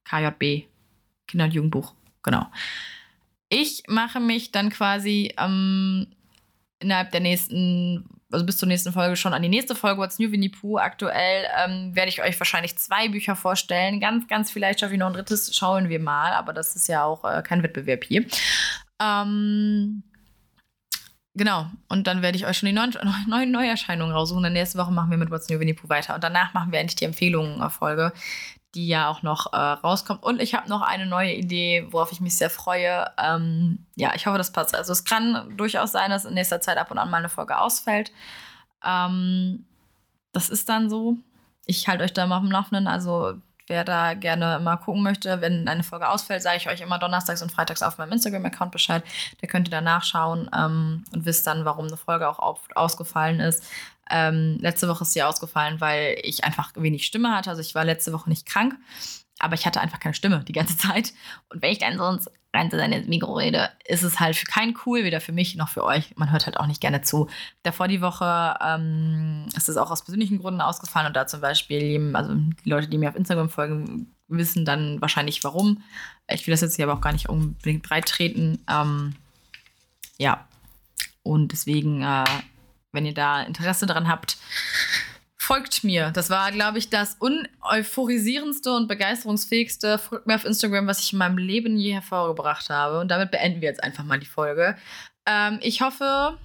[0.05, 0.65] KJB,
[1.27, 1.93] Kinder- und Jugendbuch.
[2.23, 2.47] Genau.
[3.49, 6.07] Ich mache mich dann quasi ähm,
[6.79, 10.31] innerhalb der nächsten also bis zur nächsten Folge schon an die nächste Folge What's New
[10.31, 10.77] Winnie Pooh.
[10.77, 14.01] Aktuell ähm, werde ich euch wahrscheinlich zwei Bücher vorstellen.
[14.01, 16.33] Ganz, ganz vielleicht schaffe ich noch ein drittes, schauen wir mal.
[16.33, 18.25] Aber das ist ja auch äh, kein Wettbewerb hier.
[19.01, 20.03] Ähm,
[21.33, 21.67] genau.
[21.87, 22.93] Und dann werde ich euch schon die neuen,
[23.27, 24.43] neuen Neuerscheinungen raussuchen.
[24.43, 26.13] Dann nächste Woche machen wir mit What's New Winnie Pooh weiter.
[26.15, 28.11] Und danach machen wir endlich die Empfehlungen-Folge,
[28.75, 30.21] die ja auch noch äh, rauskommt.
[30.23, 33.09] Und ich habe noch eine neue Idee, worauf ich mich sehr freue.
[33.17, 34.75] Ähm, ja, ich hoffe, das passt.
[34.75, 37.57] Also es kann durchaus sein, dass in nächster Zeit ab und an mal eine Folge
[37.57, 38.11] ausfällt.
[38.83, 39.65] Ähm,
[40.33, 41.17] das ist dann so.
[41.65, 42.87] Ich halte euch da mal auf dem Laufenden.
[42.87, 43.35] Also
[43.67, 47.41] wer da gerne mal gucken möchte, wenn eine Folge ausfällt, sage ich euch immer donnerstags
[47.41, 49.03] und freitags auf meinem Instagram-Account Bescheid.
[49.41, 53.39] Da könnt ihr dann nachschauen ähm, und wisst dann, warum eine Folge auch auf, ausgefallen
[53.39, 53.63] ist.
[54.09, 57.49] Ähm, letzte Woche ist sie ausgefallen, weil ich einfach wenig Stimme hatte.
[57.49, 58.75] Also ich war letzte Woche nicht krank,
[59.39, 61.13] aber ich hatte einfach keine Stimme die ganze Zeit.
[61.49, 64.77] Und wenn ich dann sonst rein zu seinem Mikro rede, ist es halt für keinen
[64.85, 66.15] cool, weder für mich noch für euch.
[66.15, 67.27] Man hört halt auch nicht gerne zu.
[67.63, 72.15] Davor die Woche ähm, ist es auch aus persönlichen Gründen ausgefallen und da zum Beispiel,
[72.15, 75.83] also die Leute, die mir auf Instagram folgen, wissen dann wahrscheinlich warum.
[76.29, 78.63] Ich will das jetzt hier aber auch gar nicht unbedingt breit treten.
[78.69, 79.15] Ähm,
[80.17, 80.47] ja.
[81.23, 82.23] Und deswegen äh,
[82.95, 84.37] wenn ihr da Interesse daran habt,
[85.45, 86.11] folgt mir.
[86.11, 91.19] Das war, glaube ich, das uneuphorisierendste und begeisterungsfähigste Folgt mir auf Instagram, was ich in
[91.19, 92.99] meinem Leben je hervorgebracht habe.
[92.99, 94.75] Und damit beenden wir jetzt einfach mal die Folge.
[95.27, 96.37] Ähm, ich hoffe,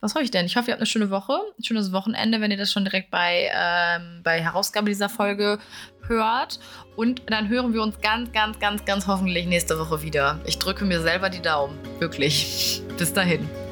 [0.00, 0.46] was hoffe ich denn?
[0.46, 3.10] Ich hoffe, ihr habt eine schöne Woche, ein schönes Wochenende, wenn ihr das schon direkt
[3.10, 5.58] bei, ähm, bei Herausgabe dieser Folge
[6.06, 6.58] hört.
[6.96, 10.40] Und dann hören wir uns ganz, ganz, ganz, ganz hoffentlich nächste Woche wieder.
[10.46, 11.78] Ich drücke mir selber die Daumen.
[11.98, 12.82] Wirklich.
[12.98, 13.65] Bis dahin.